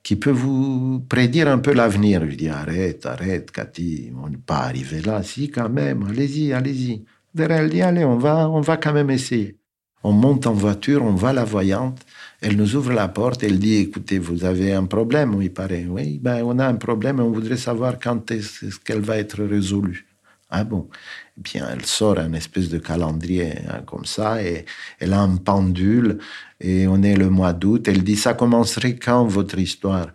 [0.07, 2.25] qui peut vous prédire un peu l'avenir.
[2.31, 5.25] Je dis arrête, arrête, Cathy, on n'est pas arrivé là.
[5.25, 7.05] Si, quand même, allez-y, allez-y.
[7.37, 9.57] Elle dit allez, on va, on va quand même essayer.
[10.05, 12.07] On monte en voiture, on va à la voyante.
[12.41, 15.87] Elle nous ouvre la porte, elle dit écoutez, vous avez un problème, il paraît.
[15.89, 19.43] Oui, ben, on a un problème et on voudrait savoir quand est-ce qu'elle va être
[19.43, 20.07] résolue.
[20.49, 20.89] Ah bon?
[21.37, 24.65] Bien, elle sort un espèce de calendrier hein, comme ça et
[24.99, 26.19] elle a un pendule
[26.61, 27.87] et on est le mois d'août.
[27.89, 30.09] Elle dit, ça commencerait quand votre histoire?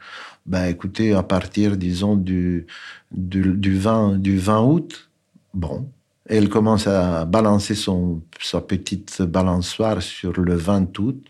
[0.47, 2.65] Ben écoutez, à partir, disons, du,
[3.11, 5.09] du, 20, du 20 août.
[5.53, 5.87] Bon.
[6.25, 11.23] Elle commence à balancer son, sa petite balançoire sur le 20 août.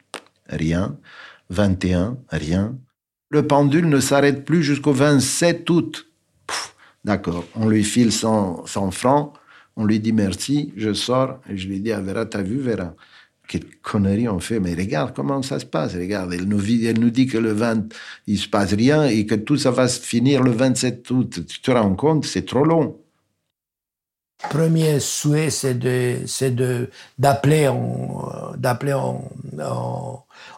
[0.47, 0.95] Rien.
[1.49, 2.77] 21, rien.
[3.29, 6.07] Le pendule ne s'arrête plus jusqu'au 27 août.
[7.03, 7.45] D'accord.
[7.55, 9.33] On lui file 100, 100 francs.
[9.82, 10.71] On lui dit merci.
[10.77, 12.93] Je sors et je lui dis, ah, Vera, t'as vu, Vera?
[13.47, 16.61] Quelle connerie on fait, mais regarde comment ça se passe, regarde, elle nous,
[17.09, 17.91] dit que le 20,
[18.27, 21.39] il se passe rien et que tout ça va se finir le 27 août.
[21.47, 22.95] Tu te rends compte, c'est trop long.
[24.51, 28.55] Premier souhait, c'est de, d'appeler en,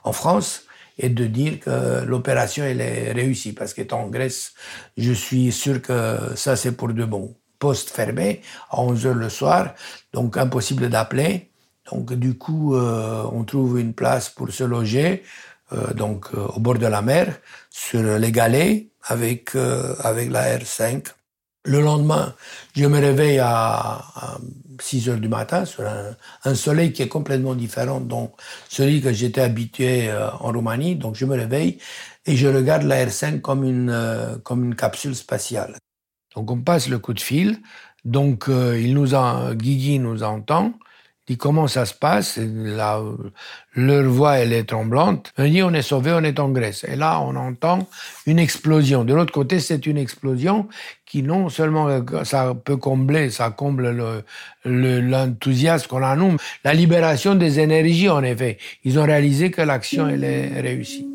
[0.03, 0.63] en, France
[0.99, 4.53] et de dire que l'opération elle est réussie parce qu'étant en Grèce,
[4.97, 7.33] je suis sûr que ça c'est pour de bon.
[7.63, 8.41] Poste fermé
[8.71, 9.73] à 11 heures le soir,
[10.11, 11.49] donc impossible d'appeler.
[11.89, 15.23] Donc du coup, euh, on trouve une place pour se loger,
[15.71, 17.39] euh, donc euh, au bord de la mer,
[17.69, 21.05] sur les galets, avec avec la R5.
[21.65, 22.35] Le lendemain,
[22.75, 24.01] je me réveille à,
[24.81, 25.85] 6 heures du matin sur
[26.43, 28.15] un, soleil qui est complètement différent de
[28.67, 30.11] celui que j'étais habitué
[30.41, 30.97] en Roumanie.
[30.97, 31.77] Donc je me réveille
[32.25, 35.77] et je regarde la R5 comme une comme une capsule spatiale.
[36.35, 37.59] Donc on passe le coup de fil.
[38.05, 40.73] Donc il nous a, Guigui nous entend
[41.27, 42.37] dit comment ça se passe?
[42.37, 43.01] La,
[43.75, 45.31] leur voix, elle est tremblante.
[45.37, 46.83] On dit on est sauvé, on est en Grèce.
[46.85, 47.87] Et là, on entend
[48.25, 49.05] une explosion.
[49.05, 50.67] De l'autre côté, c'est une explosion
[51.05, 54.23] qui non seulement ça peut combler, ça comble
[54.65, 58.57] l'enthousiasme qu'on a nous, la libération des énergies en effet.
[58.83, 61.12] Ils ont réalisé que l'action elle est réussie.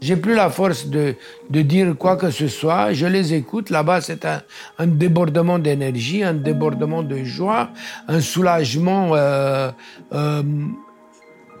[0.00, 1.14] J'ai plus la force de,
[1.50, 2.92] de, dire quoi que ce soit.
[2.92, 3.68] Je les écoute.
[3.68, 7.70] Là-bas, c'est un, débordement d'énergie, un débordement de joie,
[8.08, 9.70] un soulagement euh,
[10.12, 10.42] euh,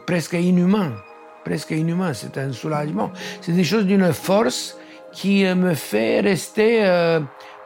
[0.06, 0.92] presque inhumain.
[1.44, 2.14] Presque inhumain.
[2.14, 3.12] C'est un soulagement.
[3.42, 4.78] C'est des choses d'une force
[5.12, 7.20] qui me fait rester euh,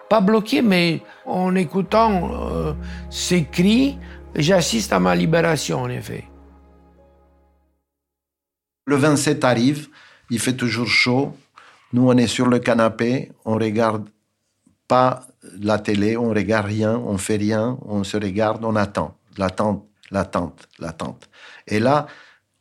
[0.08, 2.72] pas bloqué, mais en écoutant euh,
[3.10, 3.98] ces cris,
[4.34, 6.24] j'assiste à ma libération, en effet.
[8.86, 9.88] Le 27 arrive
[10.30, 11.36] il fait toujours chaud.
[11.92, 14.08] Nous, on est sur le canapé, on regarde
[14.88, 15.26] pas
[15.60, 20.68] la télé, on regarde rien, on fait rien, on se regarde, on attend, l'attente, l'attente,
[20.78, 21.28] l'attente.
[21.66, 22.06] Et là,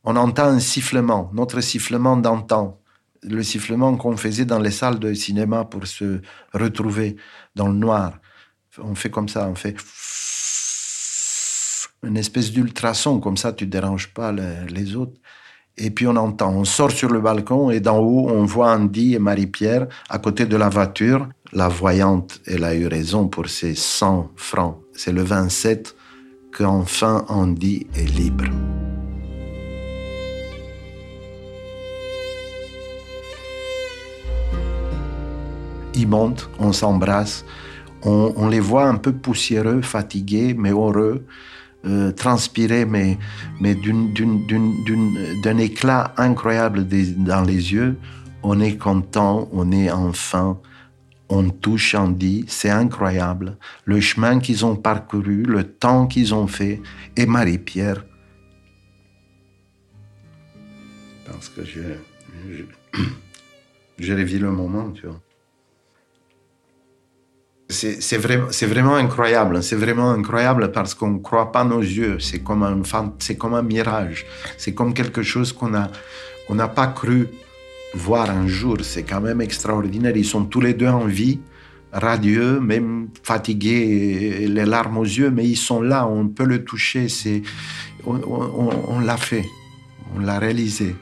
[0.03, 2.79] on entend un sifflement, notre sifflement d'antan,
[3.23, 6.21] le sifflement qu'on faisait dans les salles de cinéma pour se
[6.53, 7.15] retrouver
[7.55, 8.19] dans le noir.
[8.79, 9.75] On fait comme ça, on fait
[12.03, 15.19] une espèce d'ultrason, comme ça tu déranges pas les autres.
[15.77, 19.15] Et puis on entend, on sort sur le balcon et d'en haut, on voit Andy
[19.15, 21.27] et Marie-Pierre à côté de la voiture.
[21.51, 24.77] La voyante, elle a eu raison pour ses 100 francs.
[24.93, 25.95] C'est le 27
[26.55, 28.45] qu'enfin Andy est libre.
[35.95, 37.45] Ils montent, on s'embrasse,
[38.03, 41.25] on, on les voit un peu poussiéreux, fatigués, mais heureux.
[41.85, 43.17] Euh, transpirer, mais,
[43.59, 43.75] mais
[45.43, 47.97] d'un éclat incroyable dans les yeux.
[48.41, 50.61] On est content, on est enfin,
[51.27, 53.57] on touche Andy, c'est incroyable.
[53.83, 56.81] Le chemin qu'ils ont parcouru, le temps qu'ils ont fait,
[57.17, 58.05] et Marie-Pierre.
[61.25, 61.81] Parce que je,
[62.49, 62.63] je,
[63.99, 65.19] je le moment, tu vois.
[67.73, 68.17] C'est
[68.67, 69.63] vraiment, incroyable.
[69.63, 72.19] C'est vraiment incroyable parce qu'on ne croit pas nos yeux.
[72.19, 74.25] C'est comme un, mirage.
[74.57, 77.27] C'est comme quelque chose qu'on n'a pas cru
[77.95, 78.77] voir un jour.
[78.81, 80.15] C'est quand même extraordinaire.
[80.15, 81.39] Ils sont tous les deux en vie,
[81.91, 86.07] radieux, même fatigués, les larmes aux yeux, mais ils sont là.
[86.07, 87.07] On peut le toucher.
[88.05, 89.45] On, l'a fait.
[90.15, 90.95] On l'a réalisé.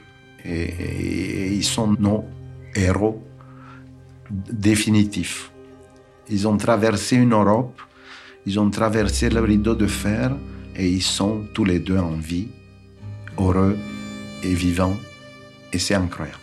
[0.44, 2.24] Et ils sont nos
[2.74, 3.22] héros
[4.30, 5.51] définitifs.
[6.32, 7.78] Ils ont traversé une Europe,
[8.46, 10.32] ils ont traversé le rideau de fer
[10.74, 12.48] et ils sont tous les deux en vie,
[13.38, 13.76] heureux
[14.42, 14.96] et vivants.
[15.74, 16.38] Et c'est incroyable.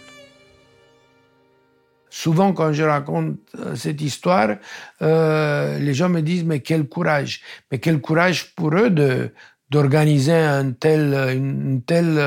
[2.11, 4.57] Souvent, quand je raconte euh, cette histoire,
[5.01, 9.33] euh, les gens me disent mais quel courage, mais quel courage pour eux de
[9.71, 12.17] d'organiser un tel, une telle,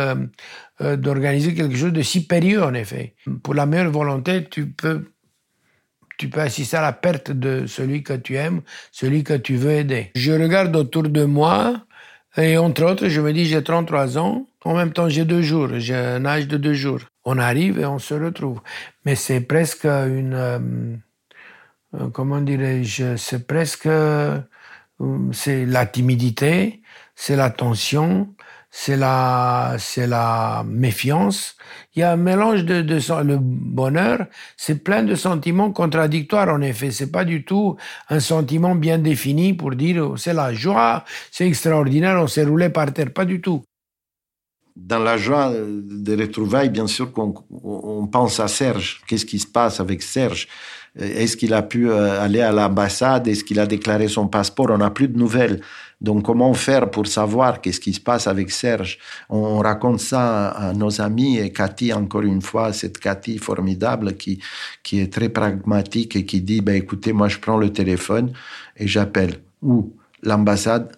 [0.81, 3.17] euh, d'organiser quelque chose de si périlleux en effet.
[3.43, 5.12] Pour la meilleure volonté, tu peux
[6.23, 8.61] tu peux assister à la perte de celui que tu aimes,
[8.93, 10.13] celui que tu veux aider.
[10.15, 11.85] Je regarde autour de moi
[12.37, 15.71] et entre autres, je me dis j'ai 33 ans, en même temps j'ai deux jours,
[15.79, 17.01] j'ai un âge de deux jours.
[17.25, 18.61] On arrive et on se retrouve.
[19.05, 20.35] Mais c'est presque une...
[20.35, 20.59] Euh,
[21.95, 23.87] euh, comment dirais-je C'est presque...
[23.87, 24.39] Euh,
[25.33, 26.83] c'est la timidité,
[27.17, 28.33] c'est la tension,
[28.75, 31.57] c'est la, c'est la méfiance.
[31.95, 36.63] Il y a un mélange de, de le bonheur, c'est plein de sentiments contradictoires en
[36.63, 36.91] effet.
[36.91, 37.77] C'est pas du tout
[38.09, 42.71] un sentiment bien défini pour dire oh, c'est la joie, c'est extraordinaire, on s'est roulé
[42.71, 43.63] par terre, pas du tout.
[44.75, 49.03] Dans la joie des retrouvailles, bien sûr qu'on on pense à Serge.
[49.07, 50.49] Qu'est-ce qui se passe avec Serge?
[50.99, 53.27] Est-ce qu'il a pu aller à l'ambassade?
[53.27, 54.67] Est-ce qu'il a déclaré son passeport?
[54.71, 55.61] On n'a plus de nouvelles.
[56.03, 58.99] Donc, comment faire pour savoir qu'est-ce qui se passe avec Serge?
[59.31, 64.43] On, raconte ça à nos amis et Cathy, encore une fois, cette Cathy formidable qui,
[64.83, 68.33] qui est très pragmatique et qui dit, ben, écoutez, moi, je prends le téléphone
[68.77, 70.93] et j'appelle ou l'ambassade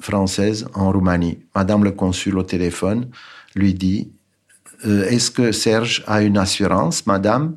[0.00, 1.38] française en Roumanie.
[1.54, 3.08] Madame le consul au téléphone
[3.54, 4.12] lui dit,
[4.84, 7.56] euh, est-ce que Serge a une assurance, madame?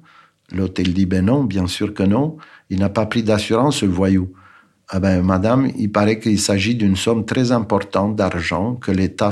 [0.52, 2.38] L'hôtel dit, ben non, bien sûr que non.
[2.70, 4.34] Il n'a pas pris d'assurance, ce voyou.
[4.92, 9.30] Ah ben, madame, il paraît qu'il s'agit d'une somme très importante d'argent que l'État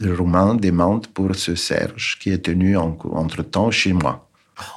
[0.00, 4.28] roumain demande pour ce Serge qui est tenu entre-temps chez moi.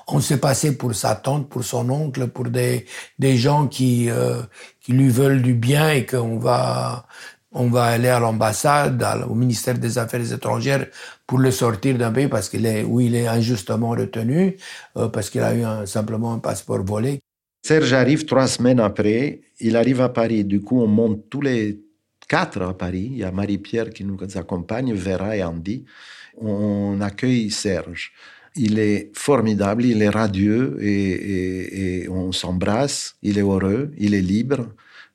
[0.08, 2.86] On s'est passé pour sa tante, pour son oncle, pour des,
[3.18, 4.42] des gens qui, euh,
[4.82, 7.08] qui lui veulent du bien et qu'on va,
[7.52, 10.88] on va aller à l'ambassade, au ministère des Affaires étrangères
[11.26, 14.58] pour le sortir d'un pays parce qu'il est, où il est injustement retenu,
[14.98, 17.20] euh, parce qu'il a eu simplement un passeport volé.
[17.64, 20.46] Serge arrive trois semaines après, il arrive à Paris.
[20.46, 21.82] Du coup, on monte tous les
[22.28, 23.10] quatre à Paris.
[23.12, 25.86] Il y a Marie-Pierre qui nous accompagne, Vera et Andy.
[26.38, 28.14] On accueille Serge.
[28.56, 33.16] Il est formidable, il est radieux et, on s'embrasse.
[33.22, 34.68] Il est heureux, il est libre,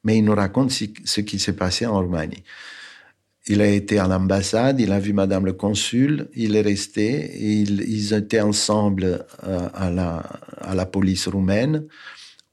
[0.05, 2.45] mais il nous raconte ce qui s'est passé en Roumanie.
[3.47, 8.15] Il a été à l'ambassade, il a vu Madame le consul, il est resté, ils,
[8.15, 9.91] étaient ensemble euh, à
[10.75, 11.85] la, police roumaine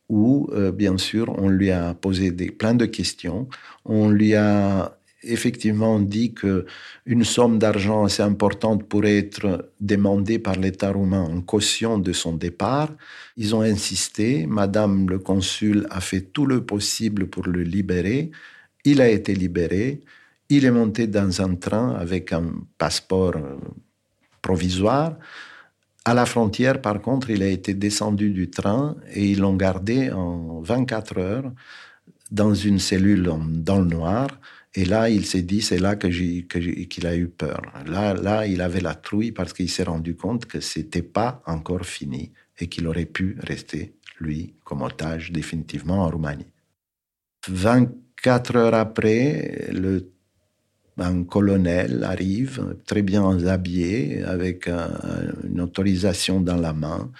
[0.09, 3.47] où, euh, bien sûr, on lui a posé plein de questions.
[3.85, 6.65] On lui a effectivement dit que
[7.05, 12.35] une somme d'argent assez importante pourrait être demandée par l'État roumain en caution de son
[12.35, 12.89] départ.
[13.37, 14.45] Ils ont insisté.
[14.47, 18.31] Madame le consul a fait tout le possible pour le libérer.
[18.83, 20.01] Il a été libéré.
[20.49, 23.57] Il est monté dans un train avec un passeport euh,
[24.41, 25.17] provisoire.
[26.03, 30.11] À la frontière, par contre, il a été descendu du train et ils l'ont gardé
[30.11, 31.51] en 24 heures
[32.31, 34.27] dans une cellule dans le noir.
[34.73, 37.61] Et là, il s'est dit, c'est là qu'il a eu peur.
[37.85, 41.85] Là, là, il avait la trouille parce qu'il s'est rendu compte que c'était pas encore
[41.85, 46.53] fini et qu'il aurait pu rester, lui, comme otage définitivement en Roumanie.
[47.49, 49.69] 24 heures après,
[50.97, 57.11] un colonel arrive très bien habillé, avec une autorisation dans la main,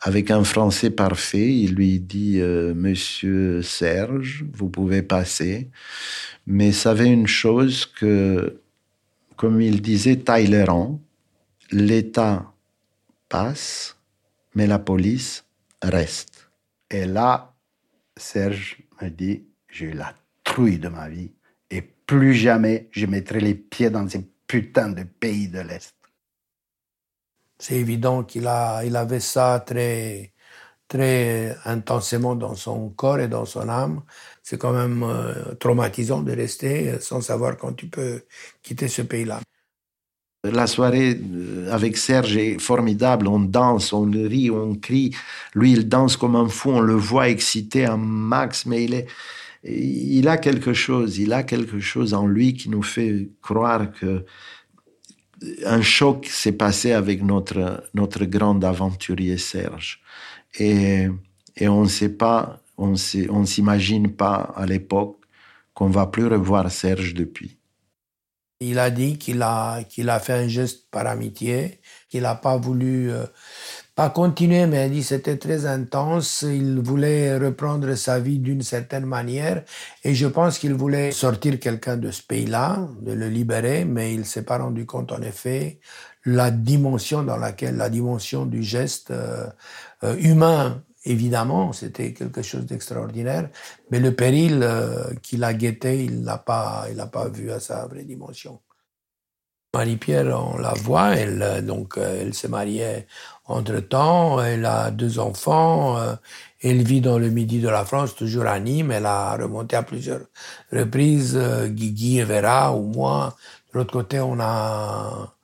[0.00, 1.54] avec un français parfait.
[1.54, 5.70] Il lui dit euh, Monsieur Serge, vous pouvez passer.
[6.46, 8.60] Mais savait une chose que,
[9.36, 11.00] comme il disait Talleyrand,
[11.70, 12.52] l'État
[13.28, 13.96] passe,
[14.54, 15.44] mais la police
[15.82, 16.50] reste.
[16.90, 17.54] Et là,
[18.16, 21.30] Serge me dit J'ai eu la trouille de ma vie
[22.08, 25.94] plus jamais je mettrai les pieds dans ces putains de pays de l'Est.
[27.58, 30.32] C'est évident qu'il a, il avait ça très,
[30.88, 34.02] très intensément dans son corps et dans son âme.
[34.42, 38.22] C'est quand même euh, traumatisant de rester sans savoir quand tu peux
[38.62, 39.40] quitter ce pays-là.
[40.44, 43.26] La soirée euh, avec Serge est formidable.
[43.28, 45.14] On danse, on rit, on crie.
[45.54, 46.70] Lui, il danse comme un fou.
[46.70, 49.06] On le voit excité un max, mais il est,
[49.64, 54.24] il a quelque chose, il a quelque chose en lui qui nous fait croire que
[55.64, 60.00] un choc s'est passé avec notre, notre grand aventurier Serge.
[60.58, 61.08] Et,
[61.56, 65.16] et on ne sait pas, on ne s'imagine pas à l'époque
[65.74, 67.58] qu'on va plus revoir Serge depuis.
[68.60, 72.56] Il a dit qu'il a, qu'il a fait un geste par amitié, qu'il n'a pas
[72.56, 73.24] voulu euh,
[73.98, 76.42] pas continuer, mais il dit c'était très intense.
[76.42, 79.64] Il voulait reprendre sa vie d'une certaine manière,
[80.04, 84.24] et je pense qu'il voulait sortir quelqu'un de ce pays-là, de le libérer, mais il
[84.24, 85.80] s'est pas rendu compte en effet
[86.24, 89.48] la dimension dans laquelle la dimension du geste euh,
[90.04, 93.50] euh, humain évidemment, c'était quelque chose d'extraordinaire,
[93.90, 97.58] mais le péril euh, qu'il a guetté, il l'a pas, il l'a pas vu à
[97.58, 98.60] sa vraie dimension.
[99.74, 103.06] Marie-Pierre, on la voit, elle, donc, elle s'est mariée
[103.48, 106.14] entre-temps, elle a deux enfants, euh,
[106.62, 109.82] elle vit dans le midi de la France, toujours à Nîmes, elle a remonté à
[109.82, 110.20] plusieurs
[110.72, 113.36] reprises, euh, Guigui et Vera ou moi.
[113.72, 115.34] De l'autre côté, on a,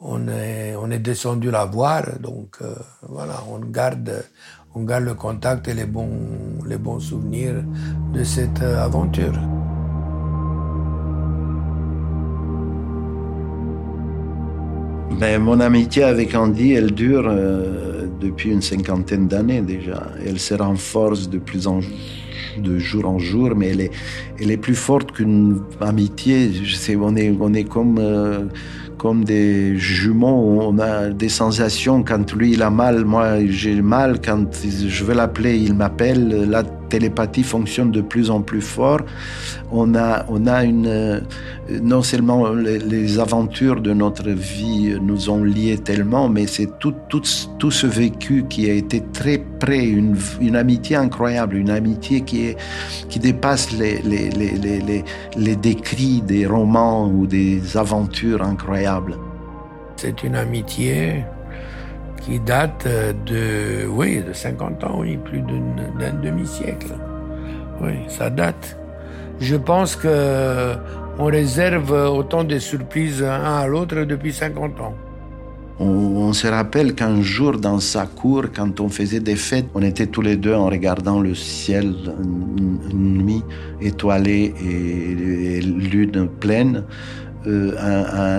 [0.00, 2.74] on est, descendu la voir, donc euh,
[3.08, 4.24] voilà, on garde,
[4.74, 7.64] on garde le contact et les bons, les bons souvenirs
[8.12, 9.34] de cette aventure.
[15.18, 20.08] Ben, mon amitié avec Andy, elle dure euh, depuis une cinquantaine d'années déjà.
[20.26, 21.80] Elle se renforce de plus en
[22.58, 23.90] de jour en jour, mais elle est,
[24.40, 26.50] elle est plus forte qu'une amitié.
[27.00, 28.44] On est, on est comme, euh,
[28.98, 30.58] comme des jumeaux.
[30.60, 34.20] On a des sensations quand lui il a mal, moi j'ai mal.
[34.20, 36.48] Quand je veux l'appeler, il m'appelle.
[36.92, 39.00] Télépathie fonctionne de plus en plus fort.
[39.70, 41.22] On a, on a une,
[41.80, 47.22] non seulement les, aventures de notre vie nous ont liés tellement, mais c'est tout, tout,
[47.58, 50.16] tout ce vécu qui a été très près, une,
[50.54, 52.56] amitié incroyable, une amitié qui, est,
[53.08, 55.04] qui dépasse les, les, les,
[55.36, 59.16] les décrits des romans ou des aventures incroyables.
[59.96, 61.24] C'est une amitié
[62.22, 62.86] qui date
[63.26, 66.94] de, oui, de 50 ans, oui, plus d'un demi-siècle.
[67.80, 68.78] Oui, ça date.
[69.40, 70.74] Je pense que
[71.18, 74.94] on réserve autant de surprises un à l'autre depuis 50 ans.
[75.78, 80.06] On, se rappelle qu'un jour dans sa cour, quand on faisait des fêtes, on était
[80.06, 81.94] tous les deux en regardant le ciel,
[82.90, 83.42] une nuit
[83.80, 86.84] étoilée et, lune pleine.
[87.48, 87.72] Euh,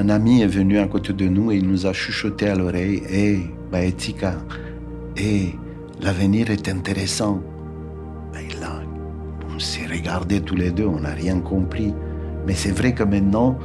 [0.02, 3.04] un, ami est venu à côté de nous et il nous a chuchoté à l'oreille
[5.16, 5.56] Hé,
[6.00, 7.42] l'avenir est intéressant.
[8.36, 8.82] Et là,
[9.54, 11.94] on s'est regardés tous les deux, on n'a rien compris.
[12.46, 13.58] Mais c'est vrai que maintenant,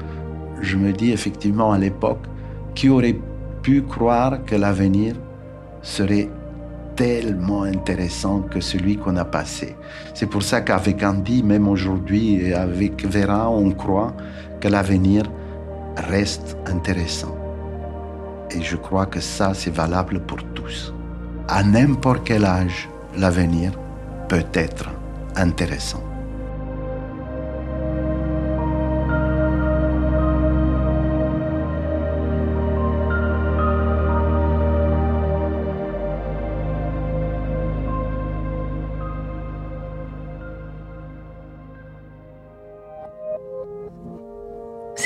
[0.61, 2.25] je me dis effectivement à l'époque,
[2.75, 3.19] qui aurait
[3.63, 5.15] pu croire que l'avenir
[5.83, 6.31] serait
[6.97, 9.77] tellement intéressant que celui qu'on a passé.
[10.15, 14.15] C'est pour ça qu'avec Andy, même aujourd'hui, et avec Vera, on croit
[14.61, 15.25] que l'avenir
[15.97, 17.38] reste intéressant.
[18.51, 20.95] Et je crois que ça, c'est valable pour tous.
[21.49, 23.73] À n'importe quel âge, l'avenir
[24.29, 24.91] peut être
[25.37, 26.08] intéressant.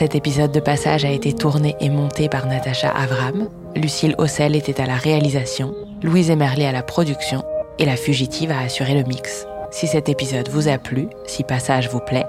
[0.02, 3.48] Cet épisode de passage a été tourné et monté par Natacha Avram.
[3.76, 7.44] Lucille Ossel était à la réalisation, Louise Emerlé à la production
[7.78, 9.46] et la fugitive a assuré le mix.
[9.70, 12.26] Si cet épisode vous a plu, si Passage vous plaît,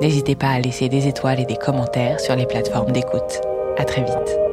[0.00, 3.40] n'hésitez pas à laisser des étoiles et des commentaires sur les plateformes d'écoute.
[3.76, 4.45] À très vite.